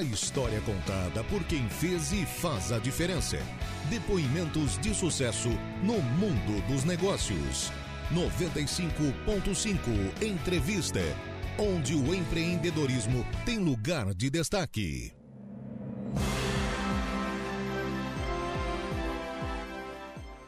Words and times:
A 0.00 0.02
história 0.02 0.62
contada 0.62 1.22
por 1.24 1.44
quem 1.44 1.68
fez 1.68 2.10
e 2.10 2.24
faz 2.24 2.72
a 2.72 2.78
diferença. 2.78 3.36
Depoimentos 3.90 4.78
de 4.78 4.94
sucesso 4.94 5.50
no 5.82 6.00
mundo 6.00 6.66
dos 6.66 6.84
negócios. 6.84 7.70
95.5 8.10 10.22
Entrevista, 10.22 11.00
onde 11.58 11.94
o 11.94 12.14
empreendedorismo 12.14 13.26
tem 13.44 13.58
lugar 13.58 14.14
de 14.14 14.30
destaque. 14.30 15.12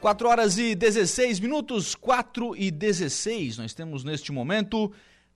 Quatro 0.01 0.31
horas 0.31 0.57
e 0.57 0.75
16 0.75 1.41
minutos, 1.41 1.95
4 1.95 2.57
e 2.57 2.71
16. 2.71 3.59
Nós 3.59 3.75
temos 3.75 4.03
neste 4.03 4.33
momento 4.33 4.91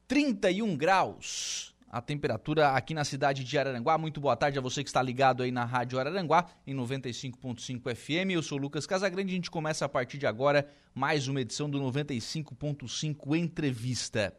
31 0.09 0.75
graus 0.75 1.76
a 1.89 2.01
temperatura 2.01 2.71
aqui 2.71 2.93
na 2.95 3.05
cidade 3.05 3.45
de 3.45 3.59
Araranguá. 3.59 3.97
Muito 3.97 4.21
boa 4.21 4.37
tarde 4.37 4.59
a 4.59 4.61
você 4.61 4.83
que 4.83 4.89
está 4.89 5.03
ligado 5.03 5.43
aí 5.43 5.51
na 5.51 5.65
Rádio 5.65 5.99
Araranguá, 5.99 6.47
em 6.67 6.75
95.5 6.75 7.95
FM. 7.95 8.33
Eu 8.33 8.43
sou 8.43 8.59
Lucas 8.59 8.87
Casagrande 8.87 9.33
a 9.33 9.35
gente 9.35 9.51
começa 9.51 9.85
a 9.85 9.89
partir 9.89 10.19
de 10.19 10.27
agora 10.27 10.69
mais 10.95 11.29
uma 11.29 11.41
edição 11.41 11.71
do 11.71 11.81
95.5 11.81 13.37
Entrevista. 13.37 14.37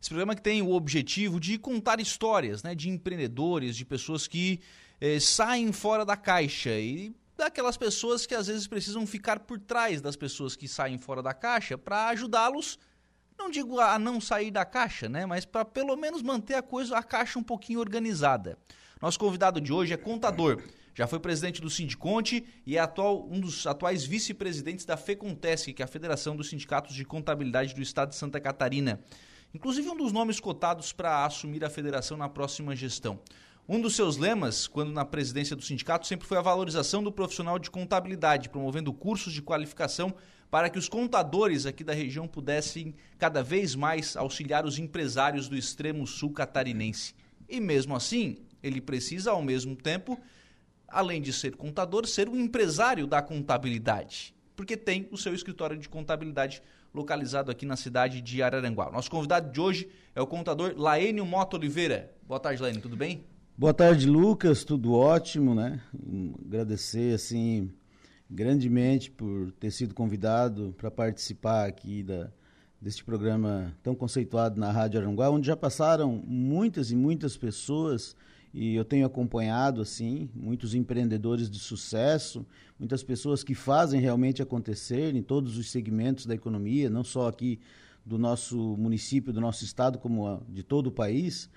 Esse 0.00 0.10
programa 0.10 0.34
que 0.34 0.42
tem 0.42 0.62
o 0.62 0.72
objetivo 0.72 1.40
de 1.40 1.58
contar 1.58 2.00
histórias 2.00 2.62
né, 2.62 2.74
de 2.74 2.88
empreendedores, 2.88 3.76
de 3.76 3.84
pessoas 3.84 4.28
que 4.28 4.60
eh, 5.00 5.18
saem 5.18 5.72
fora 5.72 6.04
da 6.04 6.16
caixa 6.16 6.70
e 6.70 7.12
daquelas 7.36 7.76
pessoas 7.76 8.26
que 8.26 8.34
às 8.34 8.48
vezes 8.48 8.66
precisam 8.66 9.06
ficar 9.06 9.40
por 9.40 9.58
trás 9.58 10.00
das 10.00 10.16
pessoas 10.16 10.56
que 10.56 10.66
saem 10.68 10.98
fora 10.98 11.22
da 11.22 11.32
caixa 11.32 11.78
para 11.78 12.08
ajudá-los 12.08 12.78
não 13.38 13.50
digo 13.50 13.78
a 13.78 13.98
não 13.98 14.20
sair 14.20 14.50
da 14.50 14.64
caixa, 14.64 15.08
né, 15.08 15.24
mas 15.24 15.44
para 15.44 15.64
pelo 15.64 15.96
menos 15.96 16.22
manter 16.22 16.54
a 16.54 16.62
coisa, 16.62 16.96
a 16.98 17.02
caixa 17.02 17.38
um 17.38 17.42
pouquinho 17.42 17.80
organizada. 17.80 18.58
Nosso 19.00 19.18
convidado 19.18 19.60
de 19.60 19.72
hoje 19.72 19.94
é 19.94 19.96
contador. 19.96 20.60
Já 20.92 21.06
foi 21.06 21.20
presidente 21.20 21.60
do 21.62 21.70
Sindiconte 21.70 22.44
e 22.66 22.76
é 22.76 22.80
atual, 22.80 23.28
um 23.30 23.38
dos 23.38 23.64
atuais 23.68 24.04
vice-presidentes 24.04 24.84
da 24.84 24.96
FECONTESC, 24.96 25.72
que 25.72 25.80
é 25.80 25.84
a 25.84 25.88
Federação 25.88 26.34
dos 26.34 26.48
Sindicatos 26.48 26.92
de 26.92 27.04
Contabilidade 27.04 27.72
do 27.72 27.80
Estado 27.80 28.08
de 28.08 28.16
Santa 28.16 28.40
Catarina. 28.40 29.00
Inclusive 29.54 29.88
um 29.88 29.96
dos 29.96 30.10
nomes 30.10 30.40
cotados 30.40 30.92
para 30.92 31.24
assumir 31.24 31.64
a 31.64 31.70
federação 31.70 32.16
na 32.16 32.28
próxima 32.28 32.74
gestão. 32.74 33.20
Um 33.68 33.80
dos 33.80 33.94
seus 33.94 34.16
lemas, 34.16 34.66
quando 34.66 34.90
na 34.90 35.04
presidência 35.04 35.54
do 35.54 35.62
sindicato, 35.62 36.06
sempre 36.06 36.26
foi 36.26 36.38
a 36.38 36.42
valorização 36.42 37.02
do 37.02 37.12
profissional 37.12 37.58
de 37.58 37.70
contabilidade, 37.70 38.48
promovendo 38.48 38.92
cursos 38.92 39.32
de 39.32 39.40
qualificação 39.40 40.12
para 40.50 40.70
que 40.70 40.78
os 40.78 40.88
contadores 40.88 41.66
aqui 41.66 41.84
da 41.84 41.92
região 41.92 42.26
pudessem 42.26 42.94
cada 43.18 43.42
vez 43.42 43.74
mais 43.74 44.16
auxiliar 44.16 44.64
os 44.64 44.78
empresários 44.78 45.48
do 45.48 45.56
extremo 45.56 46.06
sul 46.06 46.32
catarinense. 46.32 47.14
E 47.48 47.60
mesmo 47.60 47.94
assim, 47.94 48.38
ele 48.62 48.80
precisa, 48.80 49.30
ao 49.30 49.42
mesmo 49.42 49.76
tempo, 49.76 50.18
além 50.86 51.20
de 51.20 51.32
ser 51.32 51.56
contador, 51.56 52.06
ser 52.06 52.28
um 52.28 52.38
empresário 52.38 53.06
da 53.06 53.20
contabilidade, 53.20 54.34
porque 54.56 54.76
tem 54.76 55.06
o 55.10 55.18
seu 55.18 55.34
escritório 55.34 55.76
de 55.76 55.88
contabilidade 55.88 56.62
localizado 56.94 57.50
aqui 57.50 57.66
na 57.66 57.76
cidade 57.76 58.20
de 58.22 58.42
Araranguá. 58.42 58.90
Nosso 58.90 59.10
convidado 59.10 59.52
de 59.52 59.60
hoje 59.60 59.88
é 60.14 60.22
o 60.22 60.26
contador 60.26 60.74
Laênio 60.76 61.26
Mota 61.26 61.56
Oliveira. 61.56 62.12
Boa 62.26 62.40
tarde, 62.40 62.62
Laênio, 62.62 62.80
tudo 62.80 62.96
bem? 62.96 63.22
Boa 63.56 63.74
tarde, 63.74 64.06
Lucas, 64.06 64.64
tudo 64.64 64.94
ótimo, 64.94 65.54
né? 65.54 65.80
Agradecer, 66.46 67.14
assim, 67.14 67.70
grandemente 68.30 69.10
por 69.10 69.52
ter 69.52 69.70
sido 69.70 69.94
convidado 69.94 70.74
para 70.76 70.90
participar 70.90 71.66
aqui 71.66 72.02
da, 72.02 72.30
deste 72.80 73.04
programa 73.04 73.74
tão 73.82 73.94
conceituado 73.94 74.60
na 74.60 74.70
Rádio 74.70 75.00
Aranguá, 75.00 75.30
onde 75.30 75.46
já 75.46 75.56
passaram 75.56 76.22
muitas 76.26 76.90
e 76.90 76.96
muitas 76.96 77.36
pessoas 77.36 78.14
e 78.52 78.74
eu 78.74 78.84
tenho 78.84 79.06
acompanhado 79.06 79.80
assim 79.80 80.30
muitos 80.34 80.74
empreendedores 80.74 81.50
de 81.50 81.58
sucesso, 81.58 82.46
muitas 82.78 83.02
pessoas 83.02 83.42
que 83.42 83.54
fazem 83.54 84.00
realmente 84.00 84.42
acontecer 84.42 85.14
em 85.14 85.22
todos 85.22 85.58
os 85.58 85.70
segmentos 85.70 86.26
da 86.26 86.34
economia, 86.34 86.88
não 86.88 87.04
só 87.04 87.28
aqui 87.28 87.60
do 88.04 88.18
nosso 88.18 88.76
município, 88.78 89.32
do 89.32 89.40
nosso 89.40 89.64
estado, 89.64 89.98
como 89.98 90.42
de 90.48 90.62
todo 90.62 90.86
o 90.86 90.92
país. 90.92 91.50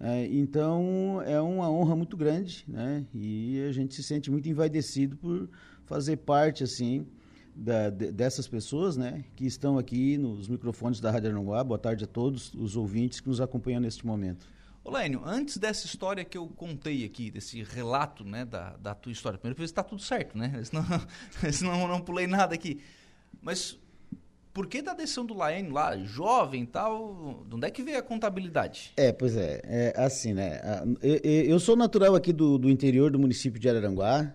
É, 0.00 0.26
então 0.26 1.20
é 1.26 1.40
uma 1.40 1.70
honra 1.70 1.96
muito 1.96 2.16
grande, 2.16 2.64
né? 2.66 3.04
E 3.12 3.60
a 3.68 3.72
gente 3.72 3.94
se 3.94 4.02
sente 4.02 4.30
muito 4.30 4.48
envaidecido 4.48 5.16
por 5.16 5.48
fazer 5.90 6.18
parte 6.18 6.62
assim 6.62 7.04
da, 7.52 7.90
de, 7.90 8.12
dessas 8.12 8.46
pessoas, 8.46 8.96
né, 8.96 9.24
que 9.34 9.44
estão 9.44 9.76
aqui 9.76 10.16
nos 10.16 10.46
microfones 10.46 11.00
da 11.00 11.10
Rádio 11.10 11.30
Aranguá. 11.30 11.64
Boa 11.64 11.80
tarde 11.80 12.04
a 12.04 12.06
todos 12.06 12.54
os 12.54 12.76
ouvintes 12.76 13.18
que 13.18 13.28
nos 13.28 13.40
acompanham 13.40 13.80
neste 13.80 14.06
momento. 14.06 14.46
Olênio, 14.84 15.20
antes 15.24 15.58
dessa 15.58 15.86
história 15.86 16.24
que 16.24 16.38
eu 16.38 16.46
contei 16.46 17.04
aqui, 17.04 17.28
desse 17.28 17.64
relato 17.64 18.24
né, 18.24 18.44
da, 18.44 18.76
da 18.76 18.94
tua 18.94 19.10
história, 19.10 19.36
primeiro 19.36 19.58
ver 19.58 19.66
se 19.66 19.72
está 19.72 19.82
tudo 19.82 20.00
certo, 20.00 20.38
né? 20.38 20.62
Senão, 20.62 20.84
senão 21.52 21.82
eu 21.82 21.88
não 21.88 22.00
pulei 22.00 22.28
nada 22.28 22.54
aqui. 22.54 22.80
Mas 23.42 23.76
por 24.54 24.68
que 24.68 24.80
da 24.80 24.94
decisão 24.94 25.26
do 25.26 25.34
Laene 25.34 25.70
lá, 25.70 25.98
jovem 25.98 26.62
e 26.62 26.66
tal, 26.66 27.44
de 27.48 27.56
onde 27.56 27.66
é 27.66 27.70
que 27.70 27.82
veio 27.82 27.98
a 27.98 28.02
contabilidade? 28.02 28.92
É, 28.96 29.12
pois 29.12 29.36
é, 29.36 29.60
é 29.64 29.92
assim, 29.96 30.34
né? 30.34 30.60
Eu, 31.02 31.16
eu 31.24 31.58
sou 31.58 31.74
natural 31.74 32.14
aqui 32.14 32.32
do, 32.32 32.58
do 32.58 32.70
interior 32.70 33.10
do 33.10 33.18
município 33.18 33.60
de 33.60 33.68
Araranguá, 33.68 34.34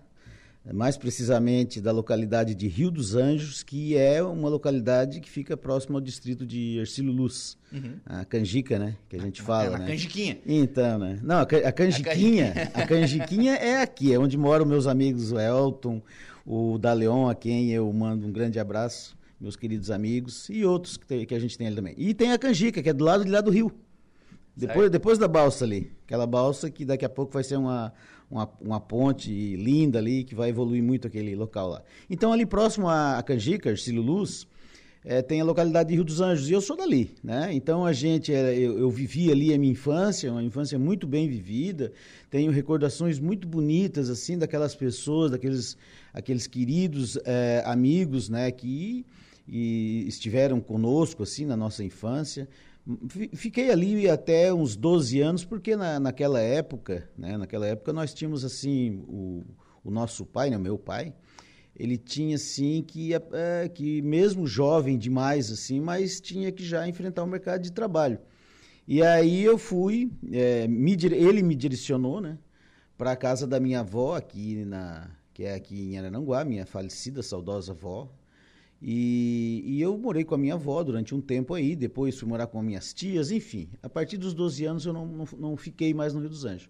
mais 0.73 0.97
precisamente 0.97 1.79
da 1.79 1.91
localidade 1.91 2.55
de 2.55 2.67
Rio 2.67 2.89
dos 2.89 3.15
Anjos, 3.15 3.61
que 3.61 3.95
é 3.95 4.23
uma 4.23 4.49
localidade 4.49 5.19
que 5.19 5.29
fica 5.29 5.55
próximo 5.55 5.97
ao 5.97 6.01
distrito 6.01 6.45
de 6.45 6.79
Ercílio 6.79 7.11
Luz, 7.11 7.57
uhum. 7.71 7.99
a 8.05 8.25
Canjica, 8.25 8.79
né, 8.79 8.95
que 9.07 9.15
a 9.15 9.19
gente 9.19 9.41
fala, 9.41 9.75
é 9.75 9.79
né? 9.79 9.87
Canjiquinha. 9.87 10.39
Então, 10.45 10.97
né? 10.97 11.19
Não, 11.21 11.39
a, 11.39 11.45
Canjiquinha, 11.45 12.53
a 12.73 12.87
Canjiquinha 12.87 13.53
é 13.53 13.81
aqui, 13.81 14.11
é 14.11 14.17
onde 14.17 14.37
moram 14.37 14.65
meus 14.65 14.87
amigos 14.87 15.31
o 15.31 15.39
Elton, 15.39 16.01
o 16.45 16.77
Daleon, 16.79 17.29
a 17.29 17.35
quem 17.35 17.71
eu 17.71 17.91
mando 17.93 18.25
um 18.25 18.31
grande 18.31 18.59
abraço, 18.59 19.15
meus 19.39 19.55
queridos 19.55 19.91
amigos, 19.91 20.49
e 20.49 20.65
outros 20.65 20.97
que, 20.97 21.05
tem, 21.05 21.25
que 21.25 21.35
a 21.35 21.39
gente 21.39 21.57
tem 21.57 21.67
ali 21.67 21.75
também. 21.75 21.93
E 21.97 22.13
tem 22.13 22.31
a 22.31 22.39
Canjica, 22.39 22.81
que 22.81 22.89
é 22.89 22.93
do 22.93 23.03
lado 23.03 23.23
de 23.23 23.29
lá 23.29 23.41
do 23.41 23.51
rio. 23.51 23.71
Depois, 24.55 24.89
depois 24.89 25.17
da 25.17 25.27
balsa 25.27 25.65
ali. 25.65 25.91
Aquela 26.05 26.25
balsa 26.25 26.71
que 26.71 26.85
daqui 26.85 27.03
a 27.03 27.09
pouco 27.09 27.33
vai 27.33 27.43
ser 27.43 27.57
uma, 27.57 27.93
uma, 28.29 28.49
uma 28.61 28.79
ponte 28.79 29.55
linda 29.55 29.99
ali, 29.99 30.23
que 30.23 30.35
vai 30.35 30.49
evoluir 30.49 30.83
muito 30.83 31.07
aquele 31.07 31.35
local 31.35 31.69
lá. 31.69 31.83
Então, 32.09 32.31
ali 32.31 32.45
próximo 32.45 32.89
a, 32.89 33.21
Canjica, 33.23 33.69
Ercílio 33.69 34.01
Luz, 34.01 34.47
é, 35.03 35.21
tem 35.21 35.39
a 35.39 35.43
localidade 35.43 35.89
de 35.89 35.95
Rio 35.95 36.03
dos 36.03 36.19
Anjos, 36.19 36.49
e 36.49 36.53
eu 36.53 36.61
sou 36.61 36.75
dali, 36.75 37.11
né? 37.23 37.53
Então 37.53 37.85
a 37.85 37.93
gente, 37.93 38.31
eu, 38.31 38.79
eu, 38.79 38.89
vivi 38.89 39.31
ali 39.31 39.53
a 39.53 39.57
minha 39.57 39.71
infância, 39.71 40.31
uma 40.31 40.41
infância 40.41 40.79
muito 40.79 41.05
bem 41.05 41.29
vivida, 41.29 41.93
tenho 42.27 42.51
recordações 42.51 43.19
muito 43.19 43.47
bonitas, 43.47 44.09
assim, 44.09 44.35
daquelas 44.35 44.75
pessoas, 44.75 45.29
daqueles 45.29 45.77
aqueles 46.11 46.47
queridos 46.47 47.19
é, 47.23 47.61
amigos, 47.67 48.29
né, 48.29 48.49
que 48.51 49.05
e 49.47 50.05
estiveram 50.07 50.59
conosco, 50.59 51.23
assim, 51.23 51.45
na 51.45 51.55
nossa 51.55 51.83
infância. 51.83 52.47
Fiquei 53.33 53.71
ali 53.71 54.07
até 54.07 54.53
uns 54.53 54.75
12 54.75 55.19
anos, 55.19 55.43
porque 55.43 55.75
na, 55.75 55.99
naquela 55.99 56.39
época, 56.39 57.09
né, 57.17 57.35
naquela 57.35 57.65
época 57.65 57.91
nós 57.91 58.13
tínhamos 58.13 58.45
assim, 58.45 59.03
o, 59.07 59.43
o 59.83 59.89
nosso 59.89 60.23
pai, 60.25 60.51
né, 60.51 60.57
meu 60.57 60.77
pai, 60.77 61.13
ele 61.75 61.97
tinha 61.97 62.35
assim 62.35 62.83
que, 62.83 63.13
é, 63.13 63.69
que 63.73 64.01
mesmo 64.03 64.45
jovem 64.45 64.97
demais 64.97 65.51
assim, 65.51 65.79
mas 65.79 66.21
tinha 66.21 66.51
que 66.51 66.63
já 66.63 66.87
enfrentar 66.87 67.23
o 67.23 67.27
mercado 67.27 67.61
de 67.61 67.71
trabalho. 67.71 68.19
E 68.87 69.01
aí 69.01 69.43
eu 69.43 69.57
fui, 69.57 70.11
é, 70.31 70.67
me, 70.67 70.95
ele 71.11 71.41
me 71.41 71.55
direcionou, 71.55 72.21
né, 72.21 72.37
para 72.95 73.11
a 73.11 73.15
casa 73.15 73.47
da 73.47 73.59
minha 73.59 73.79
avó 73.79 74.15
aqui 74.15 74.63
na 74.63 75.09
que 75.33 75.43
é 75.43 75.53
aqui 75.53 75.91
em 75.91 75.97
Arananguá, 75.97 76.45
minha 76.45 76.65
falecida 76.65 77.21
saudosa 77.21 77.73
avó, 77.73 78.09
e, 78.81 79.63
e, 79.65 79.81
eu 79.81 79.97
morei 79.97 80.23
com 80.23 80.35
a 80.35 80.37
minha 80.37 80.55
avó 80.55 80.83
durante 80.83 81.15
um 81.15 81.21
tempo 81.21 81.53
aí, 81.53 81.75
depois 81.75 82.19
fui 82.19 82.27
morar 82.27 82.47
com 82.47 82.61
minhas 82.61 82.93
tias, 82.93 83.31
enfim. 83.31 83.69
A 83.81 83.89
partir 83.89 84.17
dos 84.17 84.33
12 84.33 84.65
anos 84.65 84.85
eu 84.85 84.93
não, 84.93 85.05
não, 85.05 85.27
não 85.37 85.57
fiquei 85.57 85.93
mais 85.93 86.13
no 86.13 86.19
Rio 86.19 86.29
dos 86.29 86.45
Anjos. 86.45 86.69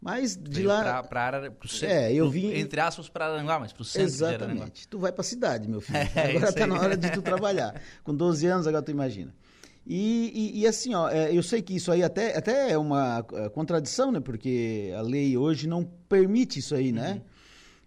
Mas 0.00 0.36
de 0.36 0.50
Veio 0.50 0.68
lá. 0.68 1.02
Para 1.02 1.50
pro 1.50 1.68
centro. 1.68 1.94
É, 1.94 2.12
eu 2.12 2.28
vim. 2.30 2.52
Entre 2.52 2.80
aspas, 2.80 3.08
para 3.08 3.26
Aranguá, 3.26 3.58
mas 3.58 3.72
pro 3.72 3.84
centro. 3.84 4.06
Exatamente. 4.06 4.86
Tu 4.88 4.98
vai 4.98 5.10
para 5.10 5.22
a 5.22 5.24
cidade, 5.24 5.68
meu 5.68 5.80
filho. 5.80 5.98
É, 6.14 6.30
agora 6.30 6.48
está 6.48 6.66
na 6.66 6.80
hora 6.80 6.96
de 6.96 7.10
tu 7.10 7.22
trabalhar. 7.22 7.80
Com 8.04 8.14
12 8.14 8.46
anos, 8.46 8.66
agora 8.66 8.82
tu 8.82 8.90
imagina. 8.90 9.34
E, 9.86 10.52
e, 10.56 10.60
e, 10.60 10.66
assim, 10.66 10.94
ó, 10.94 11.08
é, 11.08 11.32
eu 11.32 11.42
sei 11.42 11.62
que 11.62 11.74
isso 11.76 11.92
aí 11.92 12.02
até, 12.02 12.36
até 12.36 12.72
é 12.72 12.78
uma 12.78 13.24
é, 13.32 13.48
contradição, 13.48 14.10
né? 14.10 14.20
Porque 14.20 14.92
a 14.96 15.00
lei 15.00 15.36
hoje 15.36 15.68
não 15.68 15.84
permite 16.08 16.58
isso 16.58 16.74
aí, 16.74 16.90
né? 16.90 17.12
Uhum. 17.12 17.20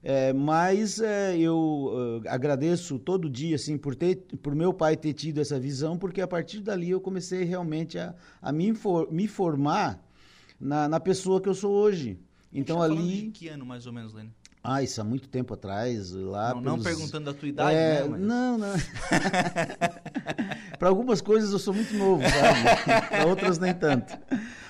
É, 0.02 0.32
mas 0.32 1.02
é, 1.02 1.38
eu 1.38 1.58
uh, 1.58 2.30
agradeço 2.30 2.98
todo 2.98 3.30
dia 3.30 3.56
assim 3.56 3.78
por 3.78 3.94
ter 3.94 4.16
por 4.42 4.56
meu 4.56 4.74
pai 4.74 4.96
ter 4.96 5.12
tido 5.12 5.42
essa 5.42 5.60
visão 5.60 5.98
porque 5.98 6.22
a 6.22 6.28
partir 6.28 6.62
dali 6.62 6.90
eu 6.90 7.02
comecei 7.02 7.44
realmente 7.44 8.00
a, 8.00 8.16
a 8.42 8.50
me, 8.54 8.68
infor, 8.68 9.12
me 9.12 9.28
formar 9.28 10.02
na, 10.58 10.88
na 10.88 11.02
pessoa 11.02 11.42
que 11.42 11.50
eu 11.50 11.54
sou 11.54 11.74
hoje 11.74 12.18
então 12.54 12.82
ali 12.82 13.30
que 13.32 13.50
ano 13.50 13.66
mais 13.66 13.86
ou 13.86 13.92
menos 13.92 14.14
Lene? 14.14 14.32
Ah, 14.64 14.84
isso 14.84 15.00
há 15.00 15.06
muito 15.06 15.30
tempo 15.30 15.54
atrás, 15.54 16.12
lá 16.12 16.54
Não, 16.54 16.62
pelos... 16.62 16.78
não 16.78 16.84
perguntando 16.84 17.30
a 17.30 17.34
tua 17.34 17.48
idade, 17.48 17.76
é, 17.76 18.02
né? 18.02 18.08
Mas... 18.10 18.22
Não, 18.22 18.58
não. 18.58 18.74
Para 20.78 20.90
algumas 20.90 21.22
coisas 21.22 21.52
eu 21.52 21.60
sou 21.60 21.74
muito 21.74 21.94
novo, 21.96 22.22
sabe? 22.24 22.84
Para 23.08 23.26
outras 23.26 23.58
nem 23.58 23.74
tanto. 23.74 24.18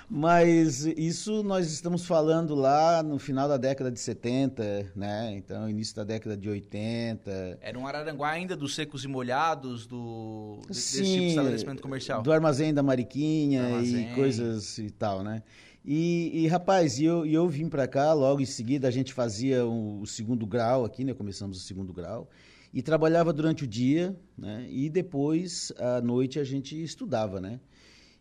Mas 0.10 0.86
isso 0.86 1.44
nós 1.44 1.72
estamos 1.72 2.04
falando 2.04 2.56
lá 2.56 3.04
no 3.04 3.20
final 3.20 3.48
da 3.48 3.58
década 3.58 3.92
de 3.92 4.00
70, 4.00 4.92
né? 4.96 5.36
Então, 5.36 5.70
início 5.70 5.96
da 5.96 6.04
década 6.04 6.36
de 6.36 6.50
80. 6.50 7.60
Era 7.62 7.78
um 7.78 7.86
Araranguá 7.86 8.32
ainda 8.32 8.56
dos 8.56 8.74
secos 8.74 9.04
e 9.04 9.08
molhados, 9.08 9.86
do 9.86 10.60
Sim, 10.64 10.74
desse 10.74 11.04
tipo 11.04 11.20
de 11.20 11.28
estabelecimento 11.28 11.82
comercial. 11.84 12.24
Do 12.24 12.32
armazém 12.32 12.74
da 12.74 12.82
Mariquinha 12.82 13.64
armazém. 13.64 14.12
e 14.12 14.16
coisas 14.16 14.80
e 14.80 14.90
tal, 14.90 15.22
né? 15.22 15.44
E, 15.86 16.44
e 16.44 16.48
rapaz, 16.48 17.00
eu, 17.00 17.26
eu 17.26 17.48
vim 17.48 17.70
para 17.70 17.88
cá, 17.88 18.12
logo 18.12 18.42
em 18.42 18.46
seguida 18.46 18.88
a 18.88 18.92
gente 18.92 19.14
fazia 19.14 19.66
o, 19.66 20.02
o 20.02 20.08
segundo 20.08 20.46
grau 20.46 20.86
aqui, 20.86 21.04
né? 21.04 21.14
Começamos 21.14 21.58
o 21.58 21.62
segundo 21.62 21.94
grau 21.94 22.28
e 22.74 22.82
trabalhava 22.82 23.32
durante 23.32 23.64
o 23.64 23.68
dia, 23.68 24.16
né? 24.38 24.66
E 24.70 24.90
depois 24.90 25.72
à 25.78 26.02
noite 26.02 26.40
a 26.40 26.44
gente 26.44 26.82
estudava, 26.82 27.40
né? 27.40 27.60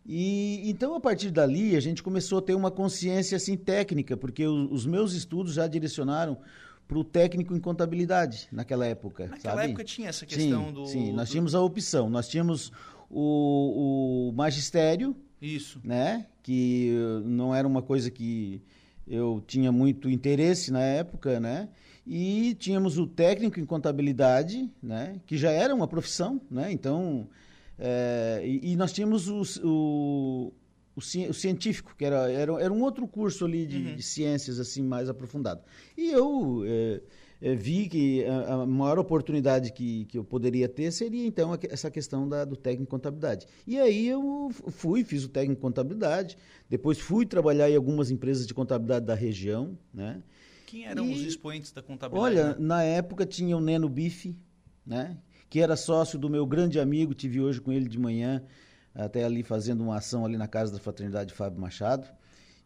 E 0.05 0.69
então 0.69 0.95
a 0.95 0.99
partir 0.99 1.29
dali 1.29 1.75
a 1.75 1.79
gente 1.79 2.01
começou 2.01 2.39
a 2.39 2.41
ter 2.41 2.55
uma 2.55 2.71
consciência 2.71 3.35
assim 3.35 3.55
técnica, 3.55 4.17
porque 4.17 4.45
o, 4.47 4.71
os 4.71 4.85
meus 4.85 5.13
estudos 5.13 5.53
já 5.53 5.67
direcionaram 5.67 6.37
para 6.87 6.97
o 6.97 7.03
técnico 7.03 7.55
em 7.55 7.59
contabilidade 7.59 8.47
naquela 8.51 8.85
época. 8.85 9.27
Naquela 9.27 9.55
sabe? 9.55 9.67
época 9.67 9.83
tinha 9.83 10.09
essa 10.09 10.25
questão 10.25 10.67
sim, 10.67 10.73
do. 10.73 10.85
Sim, 10.87 11.13
nós 11.13 11.29
tínhamos 11.29 11.53
a 11.53 11.61
opção. 11.61 12.09
Nós 12.09 12.27
tínhamos 12.27 12.71
o, 13.09 14.29
o 14.29 14.33
magistério. 14.33 15.15
Isso. 15.39 15.79
Né? 15.83 16.25
Que 16.41 16.91
não 17.23 17.53
era 17.53 17.67
uma 17.67 17.81
coisa 17.81 18.09
que 18.09 18.61
eu 19.07 19.41
tinha 19.45 19.71
muito 19.71 20.09
interesse 20.09 20.71
na 20.71 20.81
época, 20.81 21.39
né? 21.39 21.69
E 22.05 22.55
tínhamos 22.55 22.97
o 22.97 23.05
técnico 23.05 23.59
em 23.59 23.65
contabilidade, 23.65 24.69
né? 24.81 25.21
Que 25.27 25.37
já 25.37 25.51
era 25.51 25.73
uma 25.73 25.87
profissão, 25.87 26.41
né? 26.49 26.71
Então 26.71 27.27
é, 27.79 28.41
e, 28.43 28.73
e, 28.73 28.75
nós 28.75 28.91
tínhamos 28.91 29.29
o, 29.29 29.41
o, 29.65 30.53
o, 30.95 31.01
científico, 31.01 31.95
que 31.97 32.03
era, 32.03 32.29
era, 32.29 32.61
era 32.61 32.73
um 32.73 32.81
outro 32.81 33.07
curso 33.07 33.45
ali 33.45 33.65
de, 33.65 33.77
uhum. 33.77 33.95
de 33.95 34.03
ciências 34.03 34.59
assim 34.59 34.83
mais 34.83 35.07
aprofundado. 35.07 35.61
E 35.97 36.11
eu 36.11 36.63
é, 36.65 37.01
é, 37.41 37.55
vi 37.55 37.87
que 37.87 38.25
a, 38.25 38.55
a, 38.55 38.65
maior 38.65 38.99
oportunidade 38.99 39.71
que, 39.71 40.03
que 40.05 40.17
eu 40.17 40.25
poderia 40.25 40.67
ter 40.67 40.91
seria 40.91 41.25
então 41.25 41.57
essa 41.69 41.89
questão 41.89 42.27
da, 42.27 42.43
do 42.43 42.57
técnico 42.57 42.83
em 42.83 42.97
contabilidade. 42.97 43.45
E 43.65 43.79
aí 43.79 44.07
eu 44.07 44.49
fui, 44.51 45.05
fiz 45.05 45.23
o 45.23 45.29
técnico 45.29 45.59
em 45.59 45.61
contabilidade, 45.61 46.37
depois 46.69 46.99
fui 46.99 47.25
trabalhar 47.25 47.69
em 47.69 47.77
algumas 47.77 48.11
empresas 48.11 48.45
de 48.45 48.53
contabilidade 48.53 49.05
da 49.05 49.15
região, 49.15 49.77
né? 49.93 50.21
Quem 50.65 50.85
eram 50.85 51.07
e, 51.07 51.13
os 51.13 51.21
expoentes 51.21 51.71
da 51.71 51.81
contabilidade? 51.81 52.37
Olha, 52.37 52.49
né? 52.49 52.55
na 52.59 52.83
época 52.83 53.25
tinha 53.25 53.55
o 53.55 53.61
Neno 53.61 53.87
Bife, 53.87 54.37
né? 54.85 55.17
Que 55.49 55.59
era 55.59 55.75
sócio 55.75 56.19
do 56.19 56.29
meu 56.29 56.45
grande 56.45 56.79
amigo, 56.79 57.13
tive 57.13 57.41
hoje 57.41 57.59
com 57.59 57.71
ele 57.71 57.89
de 57.89 57.97
manhã, 57.97 58.43
até 58.93 59.23
ali 59.23 59.43
fazendo 59.43 59.81
uma 59.81 59.97
ação 59.97 60.25
ali 60.25 60.37
na 60.37 60.47
casa 60.47 60.71
da 60.71 60.79
Fraternidade 60.79 61.33
Fábio 61.33 61.59
Machado. 61.59 62.07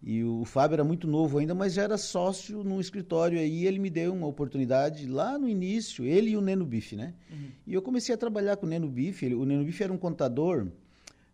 E 0.06 0.21
o 0.21 0.44
Fábio 0.44 0.75
era 0.75 0.83
muito 0.83 1.07
novo 1.07 1.38
ainda, 1.38 1.56
mas 1.56 1.74
já 1.74 1.83
era 1.83 1.97
sócio 1.97 2.62
num 2.62 2.81
escritório 2.81 3.39
aí. 3.39 3.65
Ele 3.65 3.80
me 3.80 3.89
deu 3.89 4.13
uma 4.13 4.27
oportunidade 4.27 5.07
lá 5.07 5.39
no 5.39 5.47
início, 5.47 6.03
ele 6.03 6.31
e 6.31 6.38
o 6.38 6.41
Neno 6.41 6.65
Bife, 6.65 6.97
né? 6.97 7.13
Uhum. 7.31 7.47
E 7.65 7.74
eu 7.74 7.81
comecei 7.81 8.13
a 8.13 8.18
trabalhar 8.18 8.57
com 8.57 8.65
o 8.65 8.69
Neno 8.69 8.89
Bife. 8.89 9.33
o 9.33 9.45
Neno 9.45 9.63
Bife 9.63 9.81
era 9.81 9.94
um 9.94 9.97
contador 9.97 10.68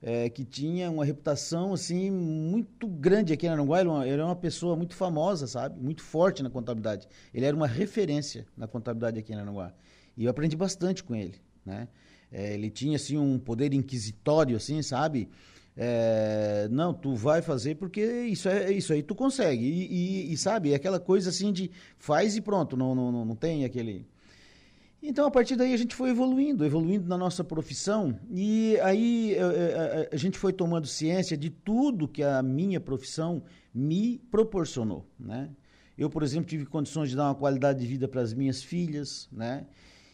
é, 0.04 0.30
que 0.30 0.46
tinha 0.46 0.90
uma 0.92 1.04
reputação 1.04 1.74
assim 1.74 2.12
muito 2.12 2.88
grande 2.88 3.34
aqui 3.34 3.48
em 3.48 3.50
Aranguá. 3.50 3.82
Ele 3.82 4.12
era 4.12 4.24
uma 4.24 4.36
pessoa 4.36 4.76
muito 4.76 4.96
famosa, 4.96 5.48
sabe? 5.48 5.82
Muito 5.82 6.04
forte 6.04 6.44
na 6.44 6.50
contabilidade. 6.52 7.08
Ele 7.34 7.46
era 7.48 7.56
uma 7.56 7.68
referência 7.68 8.46
na 8.56 8.68
contabilidade 8.68 9.18
aqui 9.18 9.34
em 9.34 9.36
Aranguá. 9.36 9.74
E 10.20 10.26
eu 10.26 10.30
aprendi 10.30 10.58
bastante 10.58 11.02
com 11.02 11.16
ele, 11.16 11.36
né? 11.66 11.88
É, 12.30 12.54
ele 12.54 12.70
tinha, 12.70 12.98
assim, 12.98 13.18
um 13.18 13.40
poder 13.40 13.74
inquisitório, 13.74 14.58
assim, 14.58 14.82
sabe? 14.82 15.30
É, 15.78 16.68
não, 16.70 16.94
tu 16.94 17.16
vai 17.16 17.42
fazer 17.42 17.76
porque 17.76 18.04
isso, 18.24 18.50
é, 18.50 18.70
isso 18.70 18.92
aí 18.92 19.02
tu 19.02 19.16
consegue. 19.16 19.64
E, 19.64 19.88
e, 20.28 20.34
e, 20.34 20.38
sabe, 20.38 20.74
é 20.74 20.76
aquela 20.76 21.00
coisa 21.00 21.30
assim 21.30 21.54
de 21.54 21.72
faz 21.98 22.36
e 22.36 22.42
pronto, 22.42 22.76
não, 22.76 22.94
não, 22.94 23.24
não 23.24 23.36
tem 23.36 23.64
aquele... 23.64 24.06
Então, 25.02 25.26
a 25.26 25.32
partir 25.32 25.56
daí, 25.56 25.74
a 25.74 25.78
gente 25.78 25.96
foi 25.96 26.10
evoluindo, 26.10 26.66
evoluindo 26.66 27.08
na 27.08 27.18
nossa 27.18 27.42
profissão. 27.42 28.20
E 28.30 28.78
aí 28.82 29.38
a, 29.40 29.42
é, 29.42 29.46
a, 29.46 29.84
é, 30.02 30.10
a 30.12 30.18
gente 30.18 30.38
foi 30.38 30.52
tomando 30.52 30.86
ciência 30.86 31.38
de 31.38 31.50
tudo 31.50 32.10
que 32.10 32.22
a 32.22 32.44
minha 32.44 32.82
profissão 32.82 33.42
me 33.74 34.20
proporcionou, 34.30 35.06
né? 35.18 35.50
Eu, 35.98 36.10
por 36.10 36.24
exemplo, 36.24 36.50
tive 36.50 36.66
condições 36.66 37.10
de 37.10 37.16
dar 37.16 37.26
uma 37.26 37.36
qualidade 37.36 37.80
de 37.80 37.88
vida 37.88 38.06
para 38.06 38.20
as 38.20 38.34
minhas 38.34 38.62
filhas, 38.62 39.30
né? 39.32 39.66